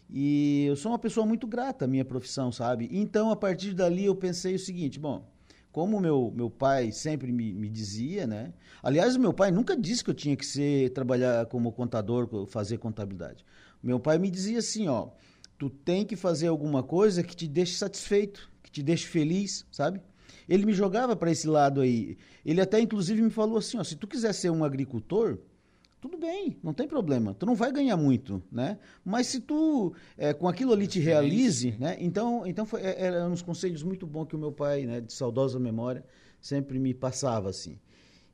E 0.10 0.66
eu 0.68 0.76
sou 0.76 0.92
uma 0.92 1.00
pessoa 1.00 1.26
muito 1.26 1.48
grata 1.48 1.86
à 1.86 1.88
minha 1.88 2.06
profissão, 2.06 2.52
sabe? 2.52 2.88
Então, 2.92 3.32
a 3.32 3.36
partir 3.36 3.74
dali, 3.74 4.06
eu 4.06 4.16
pensei 4.16 4.56
o 4.56 4.60
seguinte: 4.60 5.00
bom, 5.00 5.28
como 5.72 6.00
meu, 6.00 6.32
meu 6.34 6.50
pai 6.50 6.92
sempre 6.92 7.32
me, 7.32 7.54
me 7.54 7.70
dizia, 7.70 8.26
né? 8.26 8.54
Aliás, 8.82 9.18
meu 9.18 9.34
pai 9.34 9.52
nunca 9.52 9.76
disse 9.76 10.04
que 10.04 10.10
eu 10.10 10.14
tinha 10.14 10.36
que 10.36 10.46
ser 10.46 10.92
trabalhar 10.92 11.48
como 11.48 11.72
contador, 11.72 12.46
fazer 12.48 12.78
contabilidade. 12.78 13.44
Meu 13.82 14.00
pai 14.00 14.18
me 14.18 14.30
dizia 14.30 14.60
assim: 14.60 14.88
ó, 14.88 15.10
tu 15.58 15.70
tem 15.70 16.06
que 16.06 16.16
fazer 16.16 16.48
alguma 16.48 16.84
coisa 16.84 17.24
que 17.24 17.36
te 17.36 17.48
deixe 17.48 17.76
satisfeito, 17.76 18.50
que 18.64 18.72
te 18.72 18.84
deixe 18.84 19.06
feliz, 19.08 19.66
sabe? 19.72 20.00
Ele 20.48 20.66
me 20.66 20.74
jogava 20.74 21.16
para 21.16 21.32
esse 21.32 21.48
lado 21.48 21.82
aí. 21.82 22.18
Ele 22.46 22.62
até, 22.62 22.80
inclusive, 22.80 23.22
me 23.22 23.30
falou 23.30 23.58
assim: 23.58 23.78
ó, 23.78 23.84
se 23.84 23.96
tu 23.96 24.08
quiser 24.08 24.34
ser 24.34 24.52
um 24.52 24.64
agricultor, 24.64 25.40
tudo 26.06 26.20
bem, 26.20 26.56
não 26.62 26.72
tem 26.72 26.88
problema. 26.88 27.34
Tu 27.34 27.48
não 27.48 27.56
vai 27.56 27.72
ganhar 27.72 27.98
muito, 27.98 28.42
né? 28.52 28.78
Mas 29.04 29.26
se 29.26 29.40
tu 29.40 29.92
é, 30.16 30.34
com 30.34 30.48
aquilo 30.48 30.72
ali 30.72 30.86
te 30.86 31.00
realize, 31.00 31.76
né? 31.80 31.98
Então, 32.00 32.46
então 32.46 32.64
foi, 32.64 32.82
é, 32.82 33.06
eram 33.06 33.32
uns 33.32 33.42
conselhos 33.42 33.82
muito 33.82 34.06
bons 34.06 34.28
que 34.28 34.36
o 34.36 34.40
meu 34.40 34.52
pai, 34.52 34.86
né, 34.86 35.02
de 35.02 35.12
saudosa 35.12 35.60
memória, 35.60 36.06
sempre 36.40 36.78
me 36.78 36.94
passava 36.94 37.50
assim. 37.50 37.80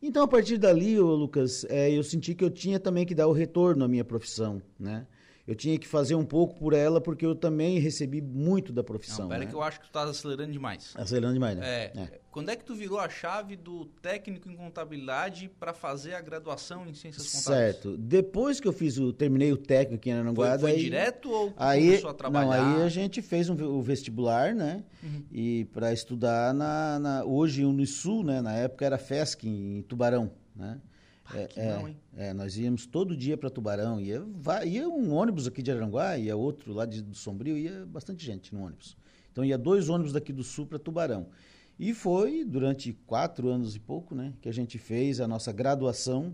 Então, 0.02 0.24
a 0.24 0.28
partir 0.28 0.58
dali, 0.58 1.00
ô, 1.00 1.16
Lucas, 1.16 1.66
é, 1.70 1.90
eu 1.90 2.04
senti 2.04 2.36
que 2.36 2.44
eu 2.44 2.50
tinha 2.50 2.78
também 2.78 3.06
que 3.06 3.16
dar 3.16 3.28
o 3.28 3.32
retorno 3.32 3.86
à 3.86 3.88
minha 3.88 4.04
profissão, 4.04 4.62
né? 4.78 5.08
Eu 5.52 5.56
tinha 5.56 5.78
que 5.78 5.86
fazer 5.86 6.16
um 6.16 6.24
pouco 6.24 6.56
por 6.56 6.72
ela, 6.72 7.02
porque 7.02 7.26
eu 7.26 7.36
também 7.36 7.78
recebi 7.78 8.22
muito 8.22 8.72
da 8.72 8.82
profissão. 8.82 9.26
Não, 9.26 9.30
pera 9.30 9.42
né? 9.42 9.48
que 9.48 9.54
eu 9.54 9.62
acho 9.62 9.82
que 9.82 9.88
tu 9.88 9.92
tá 9.92 10.04
acelerando 10.04 10.54
demais. 10.54 10.94
Acelerando 10.96 11.34
demais, 11.34 11.58
né? 11.58 11.68
É. 11.68 11.92
é. 11.94 12.22
Quando 12.32 12.50
é 12.50 12.56
que 12.56 12.64
tu 12.64 12.74
virou 12.74 12.98
a 12.98 13.10
chave 13.10 13.58
do 13.58 13.84
técnico 14.02 14.50
em 14.50 14.56
contabilidade 14.56 15.52
para 15.60 15.74
fazer 15.74 16.14
a 16.14 16.22
graduação 16.22 16.88
em 16.88 16.94
ciências 16.94 17.28
contábeis? 17.34 17.76
Certo. 17.76 17.98
Depois 17.98 18.62
que 18.62 18.68
eu 18.70 18.72
fiz 18.72 18.98
o, 18.98 19.12
terminei 19.12 19.52
o 19.52 19.58
técnico 19.58 20.08
em 20.08 20.14
Ananguá... 20.14 20.52
Foi, 20.52 20.60
foi 20.60 20.72
aí, 20.72 20.84
direto 20.84 21.30
ou 21.30 21.54
aí, 21.58 21.88
começou 21.88 22.10
a 22.10 22.14
trabalhar? 22.14 22.64
Não, 22.64 22.78
aí 22.78 22.84
a 22.84 22.90
gente 22.90 23.22
fez 23.22 23.50
um, 23.50 23.62
o 23.62 23.82
vestibular, 23.82 24.56
né? 24.56 24.86
Uhum. 25.04 25.26
E 25.30 25.66
para 25.74 25.92
estudar 25.92 26.54
na, 26.54 26.98
na, 26.98 27.26
hoje 27.26 27.66
no 27.66 27.86
Sul, 27.86 28.24
né? 28.24 28.42
Na 28.42 28.54
época 28.54 28.86
era 28.86 28.98
FESC 28.98 29.50
em 29.50 29.82
Tubarão, 29.82 30.32
né? 30.56 30.80
É, 31.36 31.50
é, 31.56 31.76
não, 31.76 31.88
hein? 31.88 31.98
É, 32.16 32.34
nós 32.34 32.58
íamos 32.58 32.86
todo 32.86 33.16
dia 33.16 33.38
para 33.38 33.50
Tubarão. 33.50 34.00
Ia, 34.00 34.24
ia 34.66 34.90
um 34.90 35.14
ônibus 35.14 35.48
aqui 35.48 35.62
de 35.62 35.72
Aranguá, 35.72 36.18
ia 36.18 36.36
outro 36.36 36.74
lá 36.74 36.86
de, 36.86 37.02
do 37.02 37.16
Sombrio, 37.16 37.58
ia 37.58 37.86
bastante 37.86 38.26
gente 38.26 38.54
no 38.54 38.64
ônibus. 38.64 38.98
Então 39.32 39.44
ia 39.44 39.58
dois 39.58 39.90
ônibus 39.90 40.14
daqui 40.14 40.34
do 40.34 40.44
Sul 40.44 40.66
para 40.66 40.78
Tubarão. 40.78 41.28
E 41.80 41.94
foi 41.94 42.44
durante 42.44 42.94
quatro 43.08 43.50
anos 43.50 43.76
e 43.76 43.80
pouco 43.80 44.14
né, 44.14 44.34
que 44.42 44.50
a 44.50 44.54
gente 44.54 44.78
fez 44.78 45.20
a 45.20 45.28
nossa 45.28 45.52
graduação. 45.52 46.34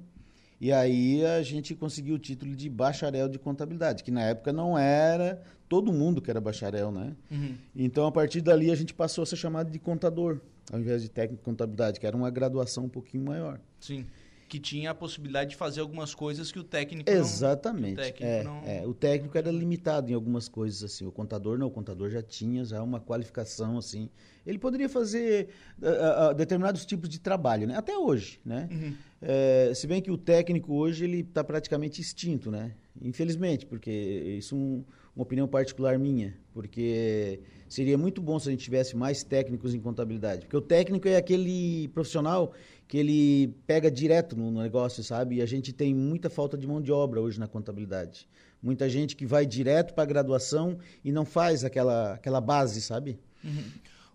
E 0.59 0.71
aí 0.71 1.23
a 1.23 1.41
gente 1.43 1.75
conseguiu 1.75 2.15
o 2.15 2.19
título 2.19 2.55
de 2.55 2.67
bacharel 2.67 3.29
de 3.29 3.37
contabilidade, 3.37 4.03
que 4.03 4.09
na 4.09 4.23
época 4.23 4.51
não 4.51 4.77
era 4.77 5.41
todo 5.69 5.93
mundo 5.93 6.21
que 6.21 6.31
era 6.31 6.41
bacharel, 6.41 6.91
né? 6.91 7.15
Uhum. 7.29 7.55
Então 7.75 8.07
a 8.07 8.11
partir 8.11 8.41
dali 8.41 8.71
a 8.71 8.75
gente 8.75 8.93
passou 8.93 9.21
a 9.21 9.25
ser 9.25 9.35
chamado 9.35 9.69
de 9.69 9.77
contador, 9.77 10.39
ao 10.71 10.79
invés 10.79 11.03
de 11.03 11.09
técnico 11.09 11.41
de 11.41 11.45
contabilidade, 11.45 11.99
que 11.99 12.07
era 12.07 12.17
uma 12.17 12.31
graduação 12.31 12.85
um 12.85 12.89
pouquinho 12.89 13.23
maior. 13.23 13.59
Sim 13.79 14.03
que 14.47 14.59
tinha 14.59 14.91
a 14.91 14.95
possibilidade 14.95 15.51
de 15.51 15.55
fazer 15.55 15.81
algumas 15.81 16.15
coisas 16.15 16.51
que 16.51 16.59
o 16.59 16.63
técnico 16.63 17.09
Exatamente. 17.09 17.95
não... 17.95 18.03
Exatamente. 18.03 18.23
É, 18.23 18.43
não... 18.43 18.61
é, 18.65 18.87
o 18.87 18.93
técnico 18.93 19.37
era 19.37 19.51
limitado 19.51 20.09
em 20.09 20.13
algumas 20.13 20.47
coisas, 20.47 20.83
assim. 20.83 21.05
O 21.05 21.11
contador 21.11 21.57
não, 21.57 21.67
o 21.67 21.71
contador 21.71 22.09
já 22.09 22.21
tinha 22.21 22.63
já 22.63 22.81
uma 22.81 22.99
qualificação, 22.99 23.77
assim. 23.77 24.09
Ele 24.45 24.57
poderia 24.57 24.87
fazer 24.87 25.49
uh, 25.81 26.31
uh, 26.31 26.33
determinados 26.33 26.85
tipos 26.85 27.09
de 27.09 27.19
trabalho, 27.19 27.67
né? 27.67 27.75
Até 27.75 27.97
hoje, 27.97 28.39
né? 28.45 28.69
Uhum. 28.71 28.95
É, 29.21 29.71
se 29.73 29.87
bem 29.87 30.01
que 30.01 30.11
o 30.11 30.17
técnico 30.17 30.73
hoje, 30.75 31.03
ele 31.03 31.21
está 31.21 31.43
praticamente 31.43 32.01
extinto, 32.01 32.51
né? 32.51 32.73
Infelizmente, 33.01 33.65
porque 33.65 33.91
isso 33.91 34.55
é 34.55 34.57
um, 34.57 34.83
uma 35.15 35.23
opinião 35.23 35.47
particular 35.47 35.97
minha, 35.97 36.35
porque 36.53 37.39
seria 37.67 37.97
muito 37.97 38.21
bom 38.21 38.39
se 38.39 38.47
a 38.47 38.51
gente 38.51 38.63
tivesse 38.63 38.95
mais 38.95 39.23
técnicos 39.23 39.73
em 39.73 39.79
contabilidade, 39.79 40.41
porque 40.41 40.57
o 40.57 40.61
técnico 40.61 41.07
é 41.07 41.17
aquele 41.17 41.87
profissional 41.89 42.53
que 42.87 42.97
ele 42.97 43.53
pega 43.65 43.91
direto 43.91 44.35
no 44.35 44.51
negócio, 44.51 45.03
sabe? 45.03 45.37
E 45.37 45.41
a 45.41 45.45
gente 45.45 45.73
tem 45.73 45.93
muita 45.93 46.29
falta 46.29 46.57
de 46.57 46.65
mão 46.67 46.81
de 46.81 46.91
obra 46.91 47.19
hoje 47.19 47.39
na 47.39 47.47
contabilidade. 47.47 48.27
Muita 48.61 48.89
gente 48.89 49.15
que 49.15 49.25
vai 49.25 49.45
direto 49.45 49.93
para 49.93 50.03
a 50.03 50.07
graduação 50.07 50.77
e 51.03 51.11
não 51.11 51.25
faz 51.25 51.63
aquela, 51.63 52.13
aquela 52.13 52.39
base, 52.39 52.81
sabe? 52.81 53.19
Uhum. 53.43 53.63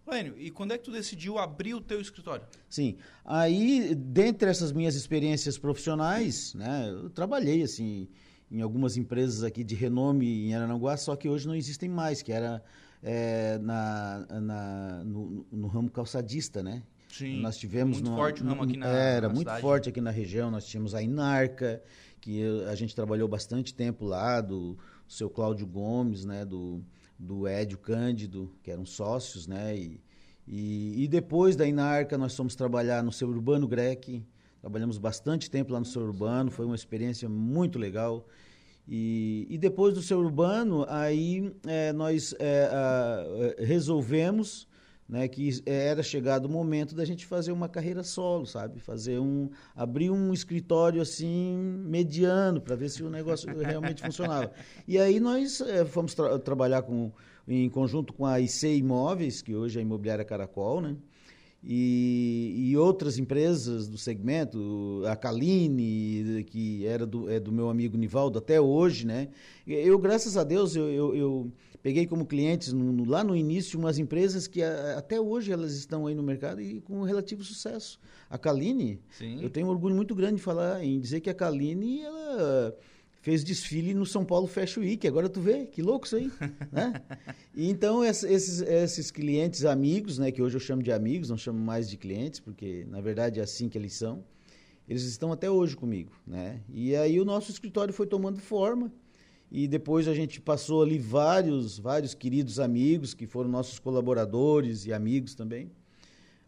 Lênio, 0.06 0.34
e 0.36 0.50
quando 0.50 0.72
é 0.72 0.78
que 0.78 0.84
tu 0.84 0.90
decidiu 0.90 1.38
abrir 1.38 1.74
o 1.74 1.80
teu 1.80 2.00
escritório? 2.00 2.44
Sim, 2.68 2.96
aí, 3.24 3.94
dentre 3.94 4.50
essas 4.50 4.72
minhas 4.72 4.94
experiências 4.94 5.56
profissionais, 5.56 6.54
né, 6.54 6.90
eu 6.90 7.08
trabalhei, 7.08 7.62
assim, 7.62 8.08
em 8.50 8.60
algumas 8.60 8.96
empresas 8.96 9.42
aqui 9.42 9.62
de 9.62 9.74
renome 9.74 10.48
em 10.48 10.54
Arananguá, 10.54 10.96
só 10.96 11.14
que 11.16 11.28
hoje 11.28 11.46
não 11.46 11.54
existem 11.54 11.88
mais, 11.88 12.20
que 12.20 12.32
era 12.32 12.62
é, 13.02 13.58
na, 13.58 14.26
na 14.28 15.04
no, 15.04 15.46
no, 15.50 15.66
ramo 15.68 15.90
calçadista, 15.90 16.62
né? 16.62 16.82
Sim, 17.08 17.40
nós 17.40 17.56
tivemos 17.56 17.96
muito 17.96 18.10
numa, 18.10 18.16
forte 18.16 18.42
o 18.42 18.46
ramo 18.46 18.62
aqui 18.62 18.76
na 18.76 18.86
Era 18.86 19.28
na 19.28 19.34
muito 19.34 19.48
cidade. 19.48 19.60
forte 19.62 19.88
aqui 19.88 20.00
na 20.00 20.10
região, 20.10 20.50
nós 20.50 20.66
tínhamos 20.66 20.94
a 20.94 21.02
Inarca, 21.02 21.82
que 22.20 22.42
a 22.68 22.74
gente 22.74 22.94
trabalhou 22.94 23.28
bastante 23.28 23.74
tempo 23.74 24.04
lá, 24.04 24.40
do 24.40 24.78
seu 25.08 25.30
Cláudio 25.30 25.66
Gomes, 25.66 26.24
né, 26.24 26.44
do, 26.44 26.82
do 27.22 27.46
Édio 27.46 27.78
Cândido, 27.78 28.52
que 28.64 28.70
eram 28.70 28.84
sócios, 28.84 29.46
né, 29.46 29.76
e, 29.76 30.00
e, 30.46 31.04
e 31.04 31.08
depois 31.08 31.54
da 31.54 31.64
Inarca 31.64 32.18
nós 32.18 32.36
fomos 32.36 32.56
trabalhar 32.56 33.02
no 33.02 33.12
seu 33.12 33.28
Urbano 33.28 33.68
Grec, 33.68 34.26
trabalhamos 34.60 34.98
bastante 34.98 35.48
tempo 35.48 35.72
lá 35.72 35.78
no 35.78 35.86
seu 35.86 36.02
Urbano, 36.02 36.50
foi 36.50 36.66
uma 36.66 36.74
experiência 36.74 37.28
muito 37.28 37.78
legal, 37.78 38.26
e, 38.88 39.46
e 39.48 39.56
depois 39.56 39.94
do 39.94 40.02
seu 40.02 40.18
Urbano, 40.18 40.84
aí 40.88 41.54
é, 41.64 41.92
nós 41.92 42.34
é, 42.40 42.68
a, 42.72 43.62
resolvemos 43.62 44.66
né, 45.12 45.28
que 45.28 45.62
era 45.66 46.02
chegado 46.02 46.46
o 46.46 46.48
momento 46.48 46.94
da 46.94 47.04
gente 47.04 47.26
fazer 47.26 47.52
uma 47.52 47.68
carreira 47.68 48.02
solo, 48.02 48.46
sabe? 48.46 48.80
Fazer 48.80 49.18
um 49.18 49.50
abrir 49.76 50.08
um 50.08 50.32
escritório 50.32 51.02
assim 51.02 51.54
mediano 51.84 52.62
para 52.62 52.74
ver 52.74 52.88
se 52.88 53.02
o 53.02 53.10
negócio 53.10 53.46
realmente 53.60 54.00
funcionava. 54.00 54.50
E 54.88 54.96
aí 54.96 55.20
nós 55.20 55.60
é, 55.60 55.84
fomos 55.84 56.14
tra 56.14 56.38
trabalhar 56.38 56.80
com 56.80 57.12
em 57.46 57.68
conjunto 57.68 58.14
com 58.14 58.24
a 58.24 58.40
IC 58.40 58.76
Imóveis, 58.78 59.42
que 59.42 59.54
hoje 59.54 59.76
é 59.76 59.80
a 59.80 59.82
Imobiliária 59.82 60.24
Caracol, 60.24 60.80
né? 60.80 60.96
E, 61.62 62.70
e, 62.70 62.76
outras 62.78 63.18
empresas 63.18 63.86
do 63.86 63.98
segmento, 63.98 65.02
a 65.06 65.14
Caline, 65.14 66.42
que 66.44 66.86
era 66.86 67.04
do, 67.04 67.30
é 67.30 67.38
do 67.38 67.52
meu 67.52 67.68
amigo 67.68 67.98
Nivaldo 67.98 68.38
até 68.38 68.60
hoje, 68.60 69.06
né? 69.06 69.28
Eu, 69.66 69.98
graças 69.98 70.38
a 70.38 70.42
Deus, 70.42 70.74
eu, 70.74 70.88
eu, 70.90 71.14
eu 71.14 71.52
peguei 71.82 72.06
como 72.06 72.24
clientes 72.24 72.72
no, 72.72 73.04
lá 73.04 73.24
no 73.24 73.34
início 73.34 73.78
umas 73.78 73.98
empresas 73.98 74.46
que 74.46 74.62
a, 74.62 74.98
até 74.98 75.20
hoje 75.20 75.52
elas 75.52 75.74
estão 75.74 76.06
aí 76.06 76.14
no 76.14 76.22
mercado 76.22 76.60
e 76.60 76.80
com 76.80 77.02
relativo 77.02 77.42
sucesso. 77.42 77.98
A 78.30 78.38
Caline, 78.38 79.00
eu 79.42 79.50
tenho 79.50 79.66
um 79.66 79.70
orgulho 79.70 79.94
muito 79.94 80.14
grande 80.14 80.36
de 80.36 80.42
falar 80.42 80.82
em 80.84 81.00
dizer 81.00 81.20
que 81.20 81.28
a 81.28 81.34
Caline 81.34 82.02
ela 82.02 82.76
fez 83.20 83.44
desfile 83.44 83.94
no 83.94 84.06
São 84.06 84.24
Paulo 84.24 84.46
Fashion 84.46 84.80
Week. 84.80 85.06
Agora 85.06 85.28
tu 85.28 85.40
vê, 85.40 85.66
que 85.66 85.82
louco 85.82 86.06
isso 86.06 86.16
aí, 86.16 86.30
né? 86.70 87.02
E 87.54 87.68
então 87.68 88.04
esses, 88.04 88.60
esses 88.60 89.10
clientes 89.10 89.64
amigos, 89.64 90.18
né, 90.18 90.30
que 90.30 90.42
hoje 90.42 90.56
eu 90.56 90.60
chamo 90.60 90.82
de 90.82 90.92
amigos, 90.92 91.30
não 91.30 91.36
chamo 91.36 91.58
mais 91.58 91.88
de 91.88 91.96
clientes, 91.96 92.40
porque 92.40 92.84
na 92.88 93.00
verdade 93.00 93.40
é 93.40 93.42
assim 93.42 93.68
que 93.68 93.76
eles 93.76 93.94
são. 93.94 94.24
Eles 94.88 95.04
estão 95.04 95.30
até 95.30 95.48
hoje 95.48 95.76
comigo, 95.76 96.10
né? 96.26 96.60
E 96.68 96.94
aí 96.96 97.20
o 97.20 97.24
nosso 97.24 97.50
escritório 97.50 97.94
foi 97.94 98.06
tomando 98.06 98.40
forma 98.40 98.92
e 99.54 99.68
depois 99.68 100.08
a 100.08 100.14
gente 100.14 100.40
passou 100.40 100.82
ali 100.82 100.98
vários, 100.98 101.78
vários 101.78 102.14
queridos 102.14 102.58
amigos 102.58 103.12
que 103.12 103.26
foram 103.26 103.50
nossos 103.50 103.78
colaboradores 103.78 104.86
e 104.86 104.94
amigos 104.94 105.34
também. 105.34 105.70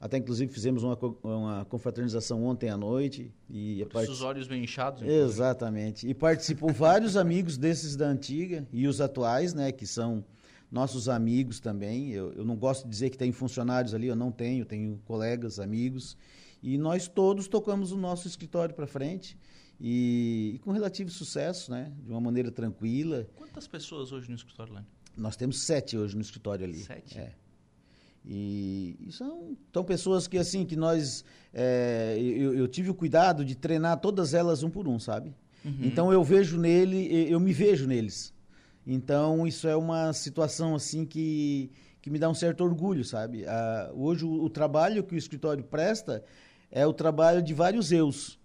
Até 0.01 0.17
inclusive 0.17 0.51
fizemos 0.51 0.83
uma, 0.83 0.99
uma 1.23 1.67
confraternização 1.67 2.43
ontem 2.47 2.71
à 2.71 2.79
noite. 2.79 3.31
E 3.51 3.85
part... 3.93 4.09
Os 4.09 4.23
olhos 4.23 4.49
bem 4.49 4.65
inchados. 4.65 5.03
Inclusive. 5.03 5.23
Exatamente. 5.23 6.09
E 6.09 6.15
participou 6.15 6.73
vários 6.73 7.15
amigos 7.15 7.59
desses 7.59 7.95
da 7.95 8.07
antiga 8.07 8.67
e 8.73 8.89
os 8.89 9.03
atuais, 9.03 9.53
né, 9.53 9.71
que 9.71 9.87
são 9.87 10.25
nossos 10.73 11.07
amigos 11.07 11.61
também. 11.61 12.11
Eu, 12.11 12.33
eu 12.33 12.45
não 12.45 12.57
gosto 12.57 12.85
de 12.85 12.91
dizer 12.91 13.11
que 13.11 13.19
tem 13.19 13.33
funcionários 13.33 13.93
ali, 13.93 14.07
eu 14.07 14.17
não 14.17 14.33
tenho, 14.33 14.65
tenho 14.65 14.99
colegas, 15.05 15.61
amigos. 15.61 16.17
E 16.63 16.79
nós 16.79 17.07
todos 17.07 17.49
tocamos 17.49 17.93
o 17.93 17.99
nosso 17.99 18.27
escritório 18.27 18.75
para 18.75 18.87
frente. 18.87 19.37
E, 19.81 20.53
e, 20.55 20.59
com 20.61 20.71
relativo 20.73 21.11
sucesso, 21.11 21.71
né? 21.71 21.93
De 22.03 22.11
uma 22.11 22.21
maneira 22.21 22.51
tranquila. 22.51 23.27
Quantas 23.37 23.67
pessoas 23.67 24.13
hoje 24.13 24.29
no 24.29 24.35
escritório 24.35 24.73
lá? 24.73 24.85
Nós 25.17 25.37
temos 25.37 25.63
sete 25.63 25.97
hoje 25.97 26.15
no 26.15 26.23
escritório 26.23 26.65
ali. 26.65 26.79
Sete? 26.79 27.19
É. 27.19 27.33
E, 28.25 28.97
e 29.07 29.13
são, 29.13 29.57
são 29.73 29.85
pessoas 29.85 30.27
que, 30.27 30.39
assim, 30.39 30.65
que 30.65 30.77
nós... 30.77 31.25
É, 31.53 32.17
eu, 32.19 32.55
eu, 32.55 32.67
tive 32.67 32.91
o 32.91 32.95
cuidado 32.95 33.45
de 33.45 33.55
treinar 33.55 34.01
todas 34.01 34.33
elas 34.33 34.63
um 34.63 34.71
por 34.71 34.89
um, 34.89 34.99
sabe? 34.99 35.35
Uhum. 35.65 35.79
Então, 35.83 36.13
eu 36.13 36.25
vejo 36.25 36.59
nele, 36.59 37.31
eu 37.31 37.39
me 37.39 37.53
vejo 37.53 37.87
neles. 37.87 38.33
Então, 38.87 39.47
isso 39.47 39.69
é 39.69 39.77
uma 39.77 40.13
situação, 40.13 40.75
assim, 40.75 41.05
que, 41.05 41.71
que 42.01 42.11
me 42.11 42.19
dá 42.19 42.29
um 42.29 42.35
certo 42.35 42.63
orgulho, 42.65 43.05
sabe? 43.05 43.47
Ah, 43.47 43.91
hoje, 43.95 44.25
o, 44.25 44.45
o, 44.45 44.51
trabalho 44.51 45.05
que 45.05 45.15
o 45.15 45.19
escritório 45.19 45.65
presta 45.65 46.25
é 46.71 46.87
o 46.87 46.93
trabalho 46.93 47.43
de 47.43 47.55
vários 47.55 47.93
eus. 47.93 48.39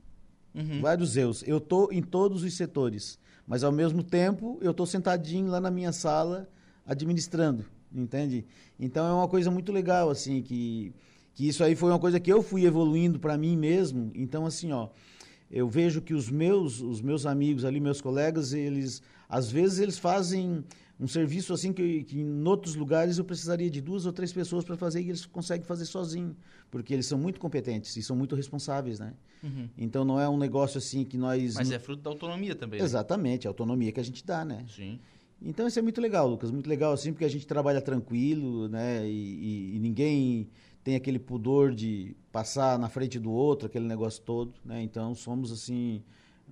Uhum. 0.60 0.82
Vários 0.82 1.18
eus. 1.18 1.44
Eu 1.48 1.58
estou 1.58 1.92
em 1.92 2.02
todos 2.02 2.44
os 2.44 2.54
setores. 2.54 3.18
Mas, 3.48 3.64
ao 3.64 3.72
mesmo 3.72 4.04
tempo, 4.04 4.60
eu 4.62 4.72
estou 4.72 4.86
sentadinho 4.86 5.50
lá 5.50 5.60
na 5.60 5.72
minha 5.72 5.92
sala, 5.92 6.48
administrando 6.86 7.66
entende? 7.94 8.46
Então 8.80 9.06
é 9.08 9.14
uma 9.14 9.28
coisa 9.28 9.50
muito 9.50 9.72
legal, 9.72 10.10
assim, 10.10 10.42
que, 10.42 10.94
que 11.34 11.48
isso 11.48 11.64
aí 11.64 11.76
foi 11.76 11.92
uma 11.92 12.00
coisa 12.00 12.20
que 12.20 12.32
eu 12.32 12.42
fui 12.42 12.66
evoluindo 12.66 13.20
para 13.20 13.38
mim 13.38 13.58
mesmo. 13.58 14.12
Então, 14.16 14.46
assim, 14.46 14.72
ó, 14.72 14.90
eu 15.52 15.68
vejo 15.68 16.02
que 16.02 16.14
os 16.14 16.30
meus, 16.30 16.82
os 16.82 17.02
meus 17.02 17.26
amigos 17.26 17.66
ali, 17.66 17.80
meus 17.80 18.02
colegas, 18.02 18.54
eles, 18.54 19.02
às 19.30 19.52
vezes, 19.52 19.78
eles 19.80 20.00
fazem 20.00 20.66
um 21.00 21.08
serviço 21.08 21.54
assim 21.54 21.72
que, 21.72 22.04
que 22.04 22.20
em 22.20 22.46
outros 22.46 22.76
lugares 22.76 23.18
eu 23.18 23.24
precisaria 23.24 23.70
de 23.70 23.80
duas 23.80 24.06
ou 24.06 24.12
três 24.12 24.34
pessoas 24.34 24.66
para 24.66 24.76
fazer 24.76 25.02
e 25.02 25.08
eles 25.08 25.26
conseguem 25.26 25.66
fazer 25.66 25.86
sozinho, 25.86 26.36
porque 26.70 26.94
eles 26.94 27.06
são 27.06 27.18
muito 27.18 27.40
competentes 27.40 27.96
e 27.96 28.04
são 28.04 28.18
muito 28.18 28.36
responsáveis, 28.36 29.00
né? 29.00 29.14
Uhum. 29.42 29.70
Então 29.78 30.04
não 30.04 30.20
é 30.20 30.28
um 30.28 30.38
negócio 30.38 30.78
assim 30.78 31.06
que 31.06 31.18
nós. 31.18 31.56
Mas 31.56 31.72
é 31.72 31.80
fruto 31.80 32.02
da 32.02 32.10
autonomia 32.10 32.54
também. 32.54 32.80
Né? 32.80 32.86
Exatamente, 32.86 33.48
a 33.48 33.50
autonomia 33.50 33.92
que 33.94 34.00
a 34.00 34.04
gente 34.04 34.26
dá, 34.26 34.44
né? 34.44 34.66
Sim. 34.68 35.00
Então 35.42 35.66
isso 35.66 35.80
é 35.80 35.82
muito 35.82 36.02
legal, 36.02 36.28
Lucas, 36.28 36.52
muito 36.52 36.68
legal 36.68 36.92
assim, 36.92 37.14
porque 37.14 37.24
a 37.24 37.30
gente 37.30 37.48
trabalha 37.48 37.80
tranquilo, 37.80 38.68
né? 38.68 39.08
E, 39.08 39.12
e, 39.12 39.76
e, 39.78 39.80
ninguém 39.80 40.50
tem 40.84 40.96
aquele 40.96 41.18
pudor 41.18 41.74
de 41.74 42.14
passar 42.30 42.78
na 42.78 42.90
frente 42.90 43.18
do 43.18 43.32
outro, 43.32 43.68
aquele 43.68 43.86
negócio 43.86 44.22
todo, 44.22 44.54
né? 44.66 44.82
Então 44.82 45.16
somos 45.16 45.50
assim 45.50 46.04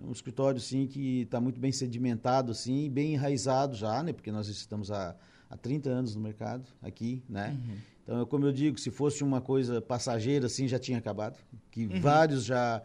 um 0.04 0.12
escritório 0.12 0.58
assim 0.58 0.88
que 0.88 1.22
está 1.22 1.40
muito 1.40 1.60
bem 1.60 1.72
sedimentado 1.72 2.52
assim, 2.52 2.90
bem 2.90 3.14
enraizado 3.14 3.76
já, 3.76 4.04
né? 4.04 4.14
Porque 4.14 4.32
nós 4.32 4.48
estamos 4.48 4.92
há, 4.92 5.16
há 5.50 5.58
30 5.58 5.90
anos 5.90 6.16
no 6.16 6.22
mercado 6.22 6.68
aqui, 6.82 7.24
né? 7.28 7.58
Uhum. 7.58 7.78
Então, 8.04 8.26
como 8.26 8.46
eu 8.46 8.54
digo, 8.54 8.80
se 8.80 8.90
fosse 8.90 9.24
uma 9.24 9.42
coisa 9.42 9.82
passageira 9.82 10.46
assim, 10.46 10.68
já 10.68 10.80
tinha 10.80 10.98
acabado, 10.98 11.38
que 11.70 11.88
uhum. 11.88 12.00
vários 12.00 12.46
já 12.46 12.82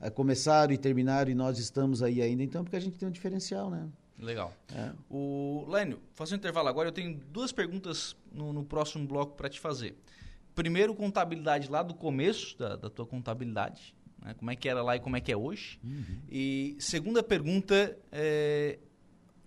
uh, 0.00 0.10
começaram 0.12 0.72
e 0.72 0.78
terminaram 0.78 1.30
e 1.30 1.34
nós 1.34 1.58
estamos 1.58 2.02
aí 2.02 2.22
ainda, 2.22 2.42
então 2.42 2.62
porque 2.62 2.76
a 2.76 2.80
gente 2.80 2.98
tem 2.98 3.08
um 3.08 3.12
diferencial, 3.12 3.68
né? 3.68 3.88
Legal. 4.16 4.52
É. 4.74 4.92
O 5.08 5.64
Lênio, 5.68 5.98
fazer 6.12 6.34
um 6.34 6.36
intervalo 6.36 6.68
agora. 6.68 6.88
Eu 6.88 6.92
tenho 6.92 7.18
duas 7.32 7.52
perguntas 7.52 8.14
no, 8.30 8.52
no 8.52 8.64
próximo 8.64 9.06
bloco 9.06 9.34
para 9.34 9.48
te 9.48 9.58
fazer. 9.58 9.96
Primeiro, 10.54 10.94
contabilidade 10.94 11.70
lá 11.70 11.82
do 11.82 11.94
começo 11.94 12.56
da, 12.58 12.76
da 12.76 12.90
tua 12.90 13.06
contabilidade. 13.06 13.94
Né? 14.22 14.34
Como 14.34 14.50
é 14.50 14.56
que 14.56 14.68
era 14.68 14.82
lá 14.82 14.96
e 14.96 15.00
como 15.00 15.16
é 15.16 15.20
que 15.20 15.32
é 15.32 15.36
hoje. 15.36 15.78
Uhum. 15.82 16.18
E 16.30 16.76
segunda 16.78 17.22
pergunta, 17.22 17.96
é, 18.12 18.78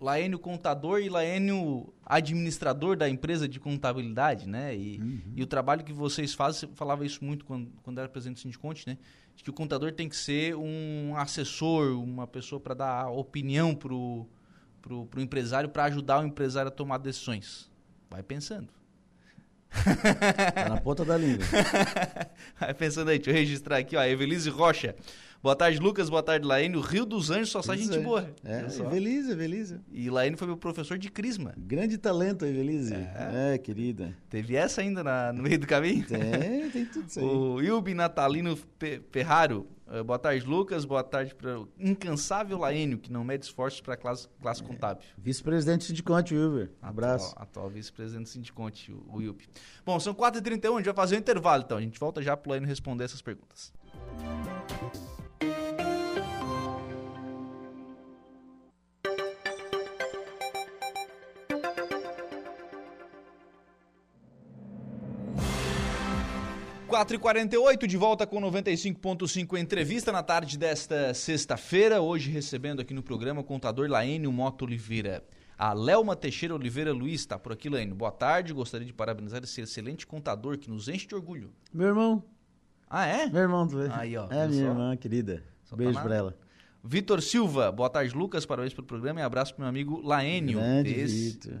Laênio 0.00 0.38
contador 0.38 1.00
e 1.00 1.08
Laênio 1.08 1.92
administrador 2.04 2.96
da 2.96 3.08
empresa 3.08 3.48
de 3.48 3.58
contabilidade, 3.58 4.48
né? 4.48 4.76
E, 4.76 5.00
uhum. 5.00 5.20
e, 5.36 5.42
o 5.42 5.46
trabalho 5.46 5.84
que 5.84 5.92
vocês 5.92 6.34
fazem, 6.34 6.68
você 6.68 6.76
falava 6.76 7.06
isso 7.06 7.24
muito 7.24 7.44
quando, 7.44 7.70
quando 7.82 7.98
era 7.98 8.08
presidente 8.08 8.36
do 8.36 8.40
Sindiconte, 8.40 8.86
né? 8.86 8.98
De 9.34 9.42
que 9.42 9.50
o 9.50 9.52
contador 9.52 9.92
tem 9.92 10.08
que 10.08 10.16
ser 10.16 10.54
um 10.56 11.16
assessor, 11.16 11.98
uma 12.02 12.26
pessoa 12.26 12.60
para 12.60 12.74
dar 12.74 13.08
opinião 13.08 13.74
para 13.74 13.92
o 13.92 14.28
pro, 14.84 15.06
pro 15.06 15.20
empresário 15.22 15.70
para 15.70 15.84
ajudar 15.84 16.20
o 16.20 16.26
empresário 16.26 16.68
a 16.68 16.70
tomar 16.70 16.98
decisões. 16.98 17.70
Vai 18.10 18.22
pensando. 18.22 18.68
Tá 20.54 20.68
na 20.68 20.80
ponta 20.80 21.04
da 21.04 21.16
língua. 21.16 21.44
Vai 22.58 22.74
pensando 22.74 23.10
aí, 23.10 23.18
deixa 23.18 23.30
eu 23.30 23.34
registrar 23.34 23.78
aqui, 23.78 23.96
ó, 23.96 24.04
Evelise 24.04 24.48
Rocha. 24.50 24.94
Boa 25.44 25.54
tarde, 25.54 25.78
Lucas. 25.78 26.08
Boa 26.08 26.22
tarde, 26.22 26.46
Laine. 26.46 26.74
O 26.74 26.80
Rio 26.80 27.04
dos 27.04 27.30
Anjos 27.30 27.50
só 27.50 27.60
sai 27.60 27.76
gente 27.76 27.98
boa. 27.98 28.30
É, 28.42 28.60
Evelise, 28.80 29.30
Evelise. 29.30 29.78
E 29.92 30.08
Laine 30.08 30.38
foi 30.38 30.46
meu 30.46 30.56
professor 30.56 30.96
de 30.96 31.10
Crisma. 31.10 31.52
Grande 31.58 31.98
talento, 31.98 32.46
Evelise. 32.46 32.94
É, 32.94 33.52
é 33.52 33.58
querida. 33.58 34.16
Teve 34.30 34.56
essa 34.56 34.80
ainda 34.80 35.04
na, 35.04 35.34
no 35.34 35.42
meio 35.42 35.58
do 35.58 35.66
caminho? 35.66 36.02
Tem, 36.06 36.70
tem 36.70 36.86
tudo 36.86 37.06
isso 37.08 37.20
aí. 37.20 37.26
O 37.28 37.60
Ilbi 37.60 37.92
Natalino 37.92 38.58
Ferraro. 39.10 39.66
Uh, 39.86 40.02
boa 40.02 40.18
tarde, 40.18 40.46
Lucas. 40.46 40.84
Boa 40.84 41.04
tarde 41.04 41.34
para 41.34 41.60
o 41.60 41.68
incansável 41.78 42.58
Laênio, 42.58 42.98
que 42.98 43.12
não 43.12 43.22
mede 43.22 43.44
esforços 43.44 43.80
para 43.80 43.94
a 43.94 43.96
classe, 43.96 44.28
classe 44.40 44.62
é. 44.62 44.66
contábil. 44.66 45.02
Vice-presidente 45.18 45.80
do 45.80 45.84
Sindiconte, 45.84 46.34
Wilber. 46.34 46.70
Abraço. 46.80 47.30
Atual, 47.30 47.42
atual 47.42 47.70
vice-presidente 47.70 48.24
do 48.24 48.28
Sindiconte, 48.30 48.92
o 48.92 49.16
Wilber. 49.16 49.46
Bom, 49.84 50.00
são 50.00 50.14
4h31, 50.14 50.72
a 50.72 50.76
gente 50.78 50.86
vai 50.86 50.94
fazer 50.94 51.16
um 51.16 51.18
intervalo, 51.18 51.62
então. 51.64 51.76
A 51.76 51.82
gente 51.82 52.00
volta 52.00 52.22
já 52.22 52.36
para 52.36 52.48
o 52.48 52.50
Laênio 52.50 52.68
responder 52.68 53.04
essas 53.04 53.20
perguntas. 53.20 53.72
4h48, 66.94 67.88
de 67.88 67.96
volta 67.96 68.24
com 68.24 68.40
95.5 68.40 69.58
entrevista 69.58 70.12
na 70.12 70.22
tarde 70.22 70.56
desta 70.56 71.12
sexta-feira. 71.12 72.00
Hoje 72.00 72.30
recebendo 72.30 72.80
aqui 72.80 72.94
no 72.94 73.02
programa 73.02 73.40
o 73.40 73.44
contador 73.44 73.90
Laênio 73.90 74.30
Moto 74.30 74.62
Oliveira. 74.62 75.24
A 75.58 75.72
Lelma 75.72 76.14
Teixeira 76.14 76.54
Oliveira 76.54 76.92
Luiz 76.92 77.22
está 77.22 77.36
por 77.36 77.50
aqui, 77.50 77.68
Laênio. 77.68 77.96
Boa 77.96 78.12
tarde, 78.12 78.52
gostaria 78.52 78.86
de 78.86 78.92
parabenizar 78.92 79.42
esse 79.42 79.60
excelente 79.60 80.06
contador 80.06 80.56
que 80.56 80.70
nos 80.70 80.88
enche 80.88 81.04
de 81.04 81.16
orgulho. 81.16 81.52
Meu 81.72 81.88
irmão. 81.88 82.22
Ah, 82.88 83.06
é? 83.06 83.26
Meu 83.26 83.42
irmão, 83.42 83.66
tu 83.66 83.76
vê. 83.76 83.88
Aí, 83.90 84.16
ó. 84.16 84.28
É, 84.30 84.46
minha 84.46 84.66
só? 84.66 84.70
irmã 84.70 84.96
querida. 84.96 85.42
Só 85.64 85.74
Beijo 85.74 85.94
tá 85.94 86.02
pra 86.02 86.14
ela. 86.14 86.38
Vitor 86.84 87.20
Silva, 87.20 87.72
boa 87.72 87.90
tarde, 87.90 88.14
Lucas. 88.14 88.46
Parabéns 88.46 88.72
pelo 88.72 88.86
programa 88.86 89.18
e 89.18 89.22
abraço 89.24 89.52
pro 89.52 89.62
meu 89.62 89.68
amigo 89.68 90.00
Laênio. 90.00 90.60
Grande. 90.60 90.94
Vitor. 90.94 91.54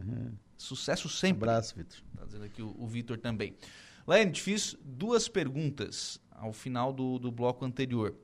Sucesso 0.56 1.08
sempre. 1.08 1.48
Um 1.48 1.50
abraço, 1.50 1.74
Vitor. 1.74 1.98
Tá 2.16 2.24
dizendo 2.24 2.44
aqui 2.44 2.62
o, 2.62 2.72
o 2.78 2.86
Vitor 2.86 3.18
também. 3.18 3.56
Laine, 4.06 4.32
te 4.32 4.42
fiz 4.42 4.76
duas 4.84 5.28
perguntas 5.28 6.20
ao 6.30 6.52
final 6.52 6.92
do, 6.92 7.18
do 7.18 7.32
bloco 7.32 7.64
anterior. 7.64 8.14